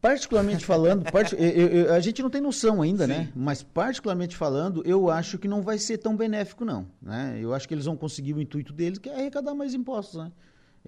Particularmente 0.02 0.66
falando, 0.66 1.12
part... 1.12 1.34
eu, 1.38 1.68
eu, 1.68 1.94
a 1.94 2.00
gente 2.00 2.22
não 2.22 2.30
tem 2.30 2.40
noção 2.40 2.82
ainda, 2.82 3.08
né? 3.08 3.16
Sim. 3.16 3.22
né? 3.22 3.32
Mas 3.36 3.64
particularmente 3.64 4.36
falando, 4.36 4.84
eu 4.86 5.10
acho 5.10 5.38
que 5.38 5.48
não 5.48 5.62
vai 5.62 5.78
ser 5.78 5.98
tão 5.98 6.16
benéfico, 6.16 6.64
não. 6.64 6.88
Né? 7.02 7.40
Eu 7.42 7.54
acho 7.54 7.68
que 7.68 7.74
eles 7.74 7.86
vão 7.86 7.98
conseguir 7.98 8.34
o 8.34 8.42
intuito 8.42 8.72
deles, 8.72 9.00
que 9.00 9.10
é 9.10 9.16
arrecadar 9.16 9.56
mais 9.56 9.74
impostos, 9.74 10.20
né? 10.20 10.32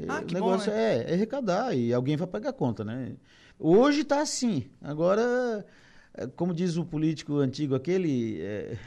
Ah, 0.08 0.22
o 0.22 0.34
negócio 0.34 0.72
bom, 0.72 0.78
né? 0.78 0.96
é, 0.96 1.12
é 1.12 1.14
arrecadar 1.14 1.76
e 1.76 1.94
alguém 1.94 2.16
vai 2.16 2.28
pagar 2.28 2.52
a 2.52 2.54
conta, 2.54 2.86
né? 2.86 3.14
Hoje 3.60 4.02
está 4.02 4.22
assim. 4.22 4.66
Agora 4.82 5.66
é, 6.14 6.28
como 6.28 6.54
diz 6.54 6.76
o 6.78 6.86
político 6.86 7.38
antigo 7.38 7.76
aquele, 7.76 8.42
é, 8.42 8.46
é, 8.46 8.78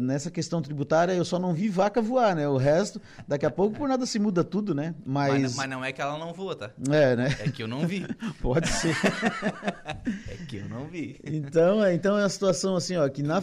nessa 0.00 0.30
questão 0.30 0.60
tributária 0.60 1.12
eu 1.12 1.24
só 1.24 1.38
não 1.38 1.54
vi 1.54 1.68
vaca 1.68 2.02
voar, 2.02 2.34
né? 2.34 2.48
O 2.48 2.56
resto, 2.56 3.00
daqui 3.28 3.46
a 3.46 3.50
pouco 3.50 3.76
por 3.76 3.88
nada 3.88 4.04
se 4.04 4.18
muda 4.18 4.42
tudo, 4.42 4.74
né? 4.74 4.94
Mas, 5.06 5.42
mas, 5.42 5.56
mas 5.56 5.70
não 5.70 5.84
é 5.84 5.92
que 5.92 6.02
ela 6.02 6.18
não 6.18 6.32
voa, 6.32 6.56
tá? 6.56 6.70
É, 6.90 7.14
né? 7.14 7.36
É 7.38 7.48
que 7.48 7.62
eu 7.62 7.68
não 7.68 7.86
vi. 7.86 8.04
Pode 8.42 8.68
ser. 8.68 8.96
é 10.28 10.36
que 10.48 10.56
eu 10.56 10.68
não 10.68 10.86
vi. 10.86 11.20
Então, 11.24 11.84
é, 11.84 11.94
então 11.94 12.18
é 12.18 12.22
uma 12.22 12.28
situação 12.28 12.74
assim, 12.74 12.96
ó, 12.96 13.08
que 13.08 13.22
na, 13.22 13.40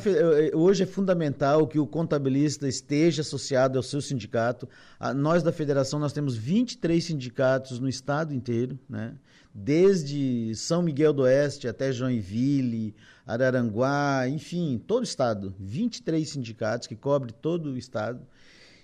hoje 0.54 0.84
é 0.84 0.86
fundamental 0.86 1.66
que 1.68 1.80
o 1.80 1.88
contabilista 1.88 2.68
esteja 2.68 3.22
associado 3.22 3.78
ao 3.78 3.84
seu 3.84 4.02
sindicato. 4.02 4.68
A, 5.00 5.14
nós 5.14 5.42
da 5.42 5.54
federação 5.54 6.00
nós 6.00 6.12
temos 6.12 6.36
23 6.36 7.02
sindicatos 7.02 7.80
no 7.80 7.88
estado 7.88 8.34
inteiro, 8.34 8.78
né? 8.90 9.14
desde 9.54 10.54
São 10.56 10.82
Miguel 10.82 11.14
do 11.14 11.24
Oeste 11.24 11.68
até 11.68 11.92
Joinville, 11.92 12.96
Araranguá, 13.30 14.28
enfim, 14.28 14.82
todo 14.88 15.02
o 15.02 15.04
estado. 15.04 15.54
23 15.60 16.28
sindicatos 16.28 16.88
que 16.88 16.96
cobrem 16.96 17.36
todo 17.42 17.72
o 17.72 17.78
estado. 17.78 18.26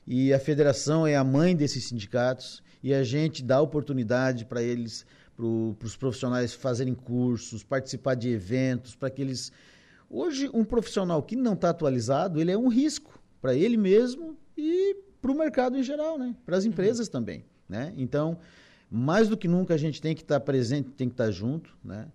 E 0.05 0.31
a 0.31 0.39
federação 0.39 1.07
é 1.07 1.15
a 1.15 1.23
mãe 1.23 1.55
desses 1.55 1.87
sindicatos 1.87 2.61
e 2.83 2.93
a 2.93 3.03
gente 3.03 3.43
dá 3.43 3.59
oportunidade 3.59 4.45
para 4.45 4.61
eles 4.61 5.05
para 5.35 5.45
os 5.45 5.97
profissionais 5.97 6.53
fazerem 6.53 6.93
cursos, 6.93 7.63
participar 7.63 8.15
de 8.15 8.29
eventos, 8.29 8.95
para 8.95 9.09
que 9.09 9.21
eles. 9.21 9.51
Hoje, 10.09 10.49
um 10.53 10.63
profissional 10.63 11.21
que 11.21 11.35
não 11.35 11.53
está 11.53 11.71
atualizado, 11.71 12.39
ele 12.39 12.51
é 12.51 12.57
um 12.57 12.69
risco 12.69 13.19
para 13.41 13.53
ele 13.53 13.75
mesmo 13.75 14.37
e 14.55 14.95
para 15.21 15.31
o 15.31 15.37
mercado 15.37 15.77
em 15.77 15.83
geral, 15.83 16.17
né? 16.17 16.35
para 16.45 16.55
as 16.55 16.63
uhum. 16.63 16.69
empresas 16.69 17.07
uhum. 17.07 17.11
também. 17.11 17.45
Né? 17.67 17.93
Então, 17.97 18.37
mais 18.89 19.27
do 19.27 19.35
que 19.35 19.47
nunca, 19.47 19.73
a 19.73 19.77
gente 19.77 20.01
tem 20.01 20.15
que 20.15 20.21
estar 20.21 20.39
tá 20.39 20.45
presente, 20.45 20.91
tem 20.91 21.09
que 21.09 21.13
estar 21.13 21.25
tá 21.25 21.31
junto. 21.31 21.75
Né? 21.83 22.07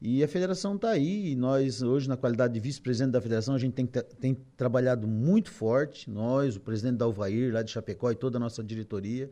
E 0.00 0.22
a 0.22 0.28
federação 0.28 0.76
está 0.76 0.90
aí, 0.90 1.32
e 1.32 1.36
nós, 1.36 1.82
hoje, 1.82 2.08
na 2.08 2.16
qualidade 2.16 2.54
de 2.54 2.60
vice-presidente 2.60 3.10
da 3.10 3.20
federação, 3.20 3.56
a 3.56 3.58
gente 3.58 3.72
tem, 3.72 3.86
tem, 3.86 4.34
trabalhado 4.56 5.08
muito 5.08 5.50
forte, 5.50 6.08
nós, 6.08 6.54
o 6.54 6.60
presidente 6.60 6.98
da 6.98 7.04
Alvair, 7.04 7.52
lá 7.52 7.62
de 7.62 7.72
Chapecó, 7.72 8.12
e 8.12 8.14
toda 8.14 8.38
a 8.38 8.40
nossa 8.40 8.62
diretoria, 8.62 9.28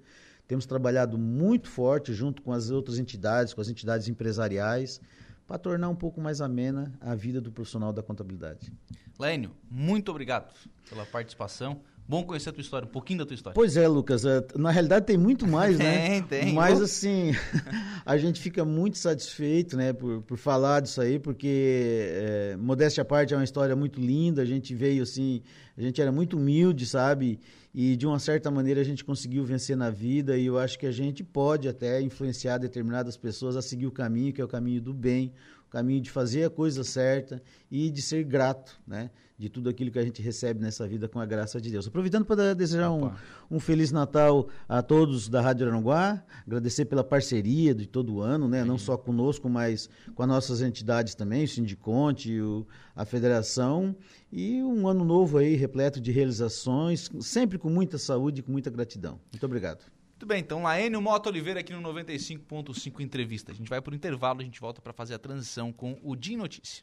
temos 0.48 0.66
trabalhado 0.66 1.16
muito 1.16 1.68
forte 1.68 2.12
junto 2.12 2.42
com 2.42 2.52
as 2.52 2.70
outras 2.70 2.98
entidades, 2.98 3.55
com 3.55 3.61
as 3.61 3.68
entidades 3.68 4.09
empresariais, 4.09 5.00
para 5.46 5.57
tornar 5.57 5.88
um 5.88 5.94
pouco 5.94 6.20
mais 6.20 6.40
amena 6.40 6.92
a 7.00 7.14
vida 7.14 7.40
do 7.40 7.52
profissional 7.52 7.92
da 7.92 8.02
contabilidade. 8.02 8.72
Lênio, 9.16 9.52
muito 9.70 10.11
obrigado 10.11 10.52
pela 10.90 11.07
participação. 11.07 11.81
Bom 12.08 12.22
conhecer 12.22 12.50
a 12.50 12.52
tua 12.52 12.60
história, 12.60 12.86
um 12.86 12.90
pouquinho 12.90 13.18
da 13.18 13.26
tua 13.26 13.34
história. 13.34 13.54
Pois 13.54 13.76
é, 13.76 13.88
Lucas. 13.88 14.24
É, 14.24 14.40
na 14.54 14.70
realidade 14.70 15.06
tem 15.06 15.16
muito 15.16 15.46
mais, 15.46 15.76
né? 15.78 16.20
Tem, 16.20 16.22
tem. 16.22 16.54
Mas 16.54 16.80
assim, 16.80 17.32
a 18.06 18.16
gente 18.16 18.40
fica 18.40 18.64
muito 18.64 18.96
satisfeito, 18.96 19.76
né, 19.76 19.92
por, 19.92 20.22
por 20.22 20.38
falar 20.38 20.80
disso 20.80 21.00
aí, 21.00 21.18
porque, 21.18 22.08
é, 22.12 22.56
modéstia 22.56 23.02
à 23.02 23.04
parte, 23.04 23.34
é 23.34 23.36
uma 23.36 23.42
história 23.42 23.74
muito 23.74 23.98
linda. 23.98 24.42
A 24.42 24.44
gente 24.44 24.72
veio 24.72 25.02
assim, 25.02 25.42
a 25.76 25.82
gente 25.82 26.00
era 26.00 26.12
muito 26.12 26.36
humilde, 26.36 26.86
sabe? 26.86 27.40
E 27.74 27.96
de 27.96 28.06
uma 28.06 28.20
certa 28.20 28.50
maneira 28.50 28.80
a 28.80 28.84
gente 28.84 29.04
conseguiu 29.04 29.44
vencer 29.44 29.76
na 29.76 29.90
vida. 29.90 30.38
E 30.38 30.46
eu 30.46 30.58
acho 30.58 30.78
que 30.78 30.86
a 30.86 30.92
gente 30.92 31.24
pode 31.24 31.68
até 31.68 32.00
influenciar 32.00 32.58
determinadas 32.58 33.16
pessoas 33.16 33.56
a 33.56 33.62
seguir 33.62 33.86
o 33.86 33.90
caminho, 33.90 34.32
que 34.32 34.40
é 34.40 34.44
o 34.44 34.48
caminho 34.48 34.80
do 34.80 34.94
bem, 34.94 35.32
caminho 35.76 36.00
de 36.00 36.10
fazer 36.10 36.44
a 36.44 36.50
coisa 36.50 36.82
certa 36.82 37.42
e 37.70 37.90
de 37.90 38.00
ser 38.00 38.24
grato, 38.24 38.80
né? 38.86 39.10
De 39.38 39.50
tudo 39.50 39.68
aquilo 39.68 39.90
que 39.90 39.98
a 39.98 40.02
gente 40.02 40.22
recebe 40.22 40.58
nessa 40.58 40.88
vida 40.88 41.06
com 41.06 41.20
a 41.20 41.26
graça 41.26 41.60
de 41.60 41.70
Deus. 41.70 41.86
Aproveitando 41.86 42.24
para 42.24 42.54
desejar 42.54 42.90
um, 42.90 43.12
um, 43.50 43.60
Feliz 43.60 43.92
Natal 43.92 44.48
a 44.66 44.80
todos 44.80 45.28
da 45.28 45.42
Rádio 45.42 45.68
Aranguá, 45.68 46.24
agradecer 46.46 46.86
pela 46.86 47.04
parceria 47.04 47.74
de 47.74 47.86
todo 47.86 48.14
o 48.14 48.20
ano, 48.22 48.48
né? 48.48 48.64
Não 48.64 48.78
só 48.78 48.96
conosco, 48.96 49.50
mas 49.50 49.90
com 50.14 50.22
as 50.22 50.28
nossas 50.28 50.62
entidades 50.62 51.14
também, 51.14 51.44
o 51.44 51.48
Sindiconte, 51.48 52.40
o, 52.40 52.66
a 52.94 53.04
Federação, 53.04 53.94
e 54.32 54.62
um 54.62 54.88
ano 54.88 55.04
novo 55.04 55.36
aí 55.36 55.56
repleto 55.56 56.00
de 56.00 56.10
realizações, 56.10 57.10
sempre 57.20 57.58
com 57.58 57.68
muita 57.68 57.98
saúde 57.98 58.40
e 58.40 58.42
com 58.42 58.50
muita 58.50 58.70
gratidão. 58.70 59.20
Muito 59.30 59.44
obrigado. 59.44 59.95
Muito 60.16 60.26
bem, 60.26 60.40
então 60.40 60.62
Laênio 60.62 61.02
Mota 61.02 61.29
Oliveira 61.29 61.61
aqui 61.61 61.74
no 61.74 61.92
95.5 61.92 63.00
Entrevista. 63.00 63.52
A 63.52 63.55
gente 63.55 63.68
vai 63.68 63.83
por 63.83 63.92
intervalo, 63.92 64.40
a 64.40 64.44
gente 64.44 64.59
volta 64.59 64.81
para 64.81 64.94
fazer 64.94 65.12
a 65.12 65.18
transição 65.18 65.70
com 65.70 66.00
o 66.02 66.16
Din 66.16 66.37
Notícia. 66.37 66.83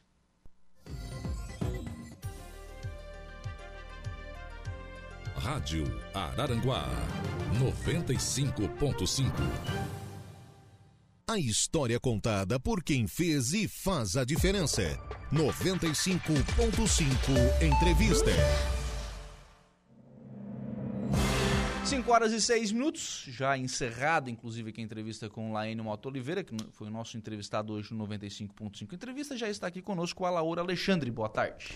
Rádio 5.34 5.84
Araranguá 6.14 6.88
95.5 7.58 9.32
A 11.28 11.36
história 11.36 11.98
contada 11.98 12.60
por 12.60 12.84
quem 12.84 13.08
fez 13.08 13.52
e 13.52 13.66
faz 13.66 14.16
a 14.16 14.24
diferença. 14.24 14.96
95.5 15.32 17.60
Entrevista. 17.60 18.30
5 21.94 22.10
horas 22.10 22.32
e 22.32 22.40
6 22.40 22.72
minutos, 22.72 23.24
já 23.28 23.56
encerrada, 23.56 24.28
inclusive, 24.28 24.70
aqui 24.70 24.80
a 24.80 24.84
entrevista 24.84 25.30
com 25.30 25.50
o 25.50 25.52
Laênio 25.52 25.84
Mota 25.84 26.08
Oliveira, 26.08 26.42
que 26.42 26.52
foi 26.72 26.88
o 26.88 26.90
nosso 26.90 27.16
entrevistado 27.16 27.72
hoje 27.72 27.94
no 27.94 28.04
95.5 28.08 28.92
Entrevista. 28.92 29.36
Já 29.36 29.48
está 29.48 29.68
aqui 29.68 29.80
conosco 29.80 30.24
a 30.24 30.30
Laura 30.30 30.60
Alexandre. 30.60 31.08
Boa 31.08 31.28
tarde. 31.28 31.68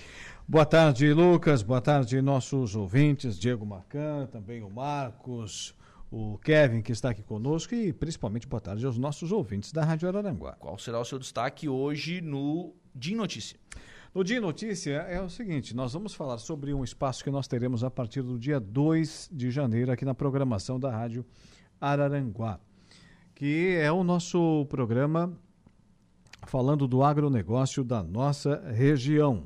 Boa 0.49 0.67
tarde, 0.67 1.13
Lucas. 1.13 1.63
Boa 1.63 1.81
tarde, 1.81 2.21
nossos 2.21 2.75
ouvintes, 2.75 3.39
Diego 3.39 3.65
Marcan, 3.65 4.27
também 4.27 4.61
o 4.61 4.69
Marcos, 4.69 5.73
o 6.11 6.37
Kevin, 6.39 6.83
que 6.83 6.91
está 6.91 7.11
aqui 7.11 7.23
conosco, 7.23 7.77
e 7.77 7.93
principalmente 7.93 8.49
boa 8.49 8.61
tarde 8.61 8.85
aos 8.85 8.99
nossos 8.99 9.31
ouvintes 9.31 9.71
da 9.71 9.85
Rádio 9.85 10.09
Araranguá. 10.09 10.55
Qual 10.55 10.77
será 10.79 10.99
o 10.99 11.05
seu 11.05 11.21
destaque 11.21 11.69
hoje 11.69 12.21
no 12.21 12.75
Dia 12.93 13.17
Notícia? 13.17 13.57
No 14.19 14.25
Dia 14.25 14.41
Notícia 14.41 14.95
é 15.03 15.23
o 15.23 15.31
seguinte: 15.31 15.77
nós 15.77 15.93
vamos 15.93 16.13
falar 16.13 16.39
sobre 16.39 16.75
um 16.75 16.83
espaço 16.83 17.23
que 17.23 17.31
nós 17.31 17.47
teremos 17.47 17.85
a 17.85 17.89
partir 17.89 18.21
do 18.21 18.37
dia 18.37 18.59
2 18.59 19.31
de 19.33 19.49
janeiro 19.49 19.93
aqui 19.93 20.05
na 20.05 20.13
programação 20.13 20.77
da 20.77 20.91
Rádio 20.91 21.25
Araranguá, 21.81 22.59
que 23.33 23.77
é 23.81 23.93
o 23.93 24.03
nosso 24.03 24.67
programa 24.69 25.33
falando 26.49 26.89
do 26.89 27.05
agronegócio 27.05 27.85
da 27.85 28.03
nossa 28.03 28.61
região, 28.73 29.45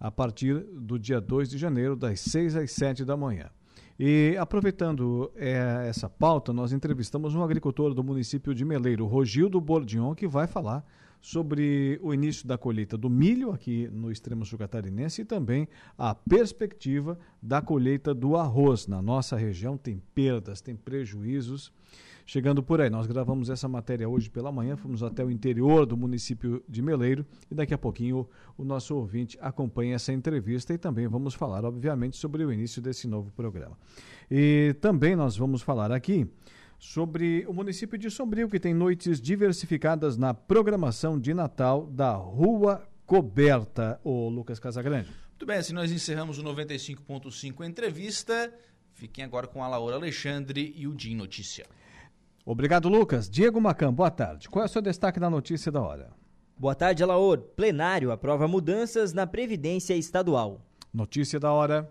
a 0.00 0.10
partir 0.10 0.58
do 0.58 0.98
dia 0.98 1.20
2 1.20 1.50
de 1.50 1.56
janeiro, 1.56 1.94
das 1.94 2.18
6 2.18 2.56
às 2.56 2.72
7 2.72 3.04
da 3.04 3.16
manhã. 3.16 3.48
E 3.96 4.36
aproveitando 4.40 5.30
é, 5.36 5.86
essa 5.88 6.10
pauta, 6.10 6.52
nós 6.52 6.72
entrevistamos 6.72 7.32
um 7.36 7.44
agricultor 7.44 7.94
do 7.94 8.02
município 8.02 8.52
de 8.56 8.64
Meleiro, 8.64 9.06
Rogildo 9.06 9.60
Bordion, 9.60 10.16
que 10.16 10.26
vai 10.26 10.48
falar 10.48 10.84
sobre 11.24 11.98
o 12.02 12.12
início 12.12 12.46
da 12.46 12.58
colheita 12.58 12.98
do 12.98 13.08
milho 13.08 13.50
aqui 13.50 13.88
no 13.90 14.12
extremo 14.12 14.44
sul 14.44 14.58
catarinense 14.58 15.22
e 15.22 15.24
também 15.24 15.66
a 15.96 16.14
perspectiva 16.14 17.18
da 17.40 17.62
colheita 17.62 18.12
do 18.12 18.36
arroz. 18.36 18.86
Na 18.86 19.00
nossa 19.00 19.34
região 19.34 19.78
tem 19.78 20.02
perdas, 20.14 20.60
tem 20.60 20.76
prejuízos. 20.76 21.72
Chegando 22.26 22.62
por 22.62 22.78
aí, 22.78 22.90
nós 22.90 23.06
gravamos 23.06 23.48
essa 23.48 23.66
matéria 23.66 24.06
hoje 24.06 24.28
pela 24.28 24.52
manhã, 24.52 24.76
fomos 24.76 25.02
até 25.02 25.24
o 25.24 25.30
interior 25.30 25.86
do 25.86 25.96
município 25.96 26.62
de 26.68 26.82
Meleiro 26.82 27.24
e 27.50 27.54
daqui 27.54 27.72
a 27.72 27.78
pouquinho 27.78 28.28
o, 28.58 28.62
o 28.62 28.64
nosso 28.64 28.94
ouvinte 28.94 29.38
acompanha 29.40 29.94
essa 29.94 30.12
entrevista 30.12 30.74
e 30.74 30.78
também 30.78 31.08
vamos 31.08 31.32
falar, 31.32 31.64
obviamente, 31.64 32.18
sobre 32.18 32.44
o 32.44 32.52
início 32.52 32.82
desse 32.82 33.08
novo 33.08 33.30
programa. 33.30 33.78
E 34.30 34.76
também 34.78 35.16
nós 35.16 35.38
vamos 35.38 35.62
falar 35.62 35.90
aqui 35.90 36.28
sobre 36.84 37.46
o 37.48 37.52
município 37.52 37.96
de 37.96 38.10
Sombrio, 38.10 38.48
que 38.48 38.60
tem 38.60 38.74
noites 38.74 39.18
diversificadas 39.18 40.18
na 40.18 40.34
programação 40.34 41.18
de 41.18 41.32
Natal 41.32 41.86
da 41.86 42.12
Rua 42.12 42.86
Coberta, 43.06 43.98
o 44.04 44.28
Lucas 44.28 44.58
Casagrande. 44.58 45.08
Muito 45.30 45.46
bem, 45.46 45.56
assim 45.56 45.72
nós 45.72 45.90
encerramos 45.90 46.38
o 46.38 46.42
95.5 46.44 47.66
entrevista. 47.66 48.52
Fiquem 48.92 49.24
agora 49.24 49.46
com 49.46 49.64
a 49.64 49.68
Laura 49.68 49.96
Alexandre 49.96 50.74
e 50.76 50.86
o 50.86 50.94
Din 50.94 51.16
Notícia. 51.16 51.64
Obrigado, 52.44 52.88
Lucas. 52.88 53.30
Diego 53.30 53.60
Macan, 53.60 53.92
boa 53.92 54.10
tarde. 54.10 54.48
Qual 54.50 54.62
é 54.62 54.66
o 54.66 54.68
seu 54.68 54.82
destaque 54.82 55.18
na 55.18 55.30
notícia 55.30 55.72
da 55.72 55.80
hora? 55.80 56.10
Boa 56.56 56.74
tarde, 56.74 57.02
Alaor. 57.02 57.38
Plenário 57.38 58.12
aprova 58.12 58.46
mudanças 58.46 59.14
na 59.14 59.26
Previdência 59.26 59.96
Estadual. 59.96 60.60
Notícia 60.92 61.40
da 61.40 61.50
hora. 61.50 61.90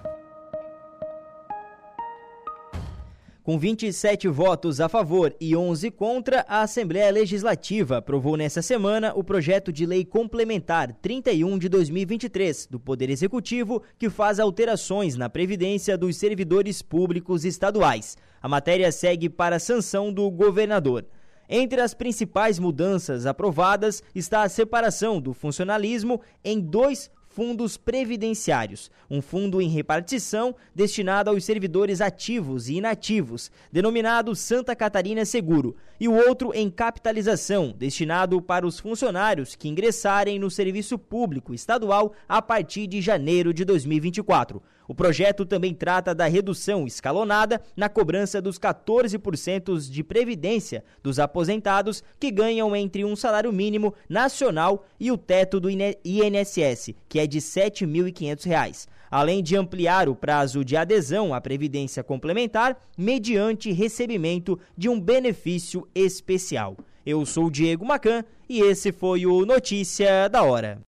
Com 3.43 3.57
27 3.57 4.27
votos 4.27 4.79
a 4.79 4.87
favor 4.87 5.35
e 5.41 5.55
11 5.55 5.89
contra, 5.89 6.45
a 6.47 6.61
Assembleia 6.61 7.11
Legislativa 7.11 7.97
aprovou 7.97 8.37
nesta 8.37 8.61
semana 8.61 9.13
o 9.15 9.23
projeto 9.23 9.73
de 9.73 9.83
lei 9.83 10.05
complementar 10.05 10.93
31 11.01 11.57
de 11.57 11.67
2023 11.67 12.67
do 12.67 12.79
Poder 12.79 13.09
Executivo, 13.09 13.81
que 13.97 14.11
faz 14.11 14.39
alterações 14.39 15.15
na 15.15 15.27
previdência 15.27 15.97
dos 15.97 16.17
servidores 16.17 16.83
públicos 16.83 17.43
estaduais. 17.43 18.15
A 18.39 18.47
matéria 18.47 18.91
segue 18.91 19.27
para 19.27 19.55
a 19.55 19.59
sanção 19.59 20.13
do 20.13 20.29
governador. 20.29 21.03
Entre 21.49 21.81
as 21.81 21.95
principais 21.95 22.59
mudanças 22.59 23.25
aprovadas 23.25 24.03
está 24.13 24.43
a 24.43 24.49
separação 24.49 25.19
do 25.19 25.33
funcionalismo 25.33 26.21
em 26.45 26.59
dois 26.59 27.09
fundos 27.33 27.77
previdenciários, 27.77 28.91
um 29.09 29.21
fundo 29.21 29.61
em 29.61 29.69
repartição 29.69 30.53
destinado 30.75 31.29
aos 31.29 31.45
servidores 31.45 32.01
ativos 32.01 32.67
e 32.67 32.75
inativos, 32.75 33.49
denominado 33.71 34.35
Santa 34.35 34.75
Catarina 34.75 35.23
Seguro, 35.23 35.75
e 35.99 36.07
o 36.07 36.13
outro 36.13 36.51
em 36.53 36.69
capitalização, 36.69 37.73
destinado 37.77 38.41
para 38.41 38.67
os 38.67 38.79
funcionários 38.79 39.55
que 39.55 39.69
ingressarem 39.69 40.37
no 40.39 40.51
serviço 40.51 40.97
público 40.97 41.53
estadual 41.53 42.13
a 42.27 42.41
partir 42.41 42.85
de 42.87 43.01
janeiro 43.01 43.53
de 43.53 43.63
2024. 43.63 44.61
O 44.91 44.93
projeto 44.93 45.45
também 45.45 45.73
trata 45.73 46.13
da 46.13 46.27
redução 46.27 46.85
escalonada 46.85 47.61
na 47.77 47.87
cobrança 47.87 48.41
dos 48.41 48.59
14% 48.59 49.89
de 49.89 50.03
previdência 50.03 50.83
dos 51.01 51.17
aposentados 51.17 52.03
que 52.19 52.29
ganham 52.29 52.75
entre 52.75 53.05
um 53.05 53.15
salário 53.15 53.53
mínimo 53.53 53.93
nacional 54.09 54.85
e 54.99 55.09
o 55.09 55.17
teto 55.17 55.61
do 55.61 55.69
INSS, 55.69 56.93
que 57.07 57.19
é 57.19 57.25
de 57.25 57.37
R$ 57.37 57.45
7.500 57.45 58.89
além 59.09 59.41
de 59.41 59.55
ampliar 59.55 60.09
o 60.09 60.15
prazo 60.15 60.63
de 60.63 60.75
adesão 60.75 61.33
à 61.33 61.39
Previdência 61.39 62.03
Complementar 62.03 62.77
mediante 62.97 63.71
recebimento 63.71 64.59
de 64.77 64.89
um 64.89 64.99
benefício 64.99 65.87
especial. 65.95 66.75
Eu 67.05 67.25
sou 67.25 67.49
Diego 67.49 67.85
Macan 67.85 68.25
e 68.49 68.59
esse 68.59 68.91
foi 68.91 69.25
o 69.25 69.45
Notícia 69.45 70.27
da 70.27 70.43
Hora. 70.43 70.79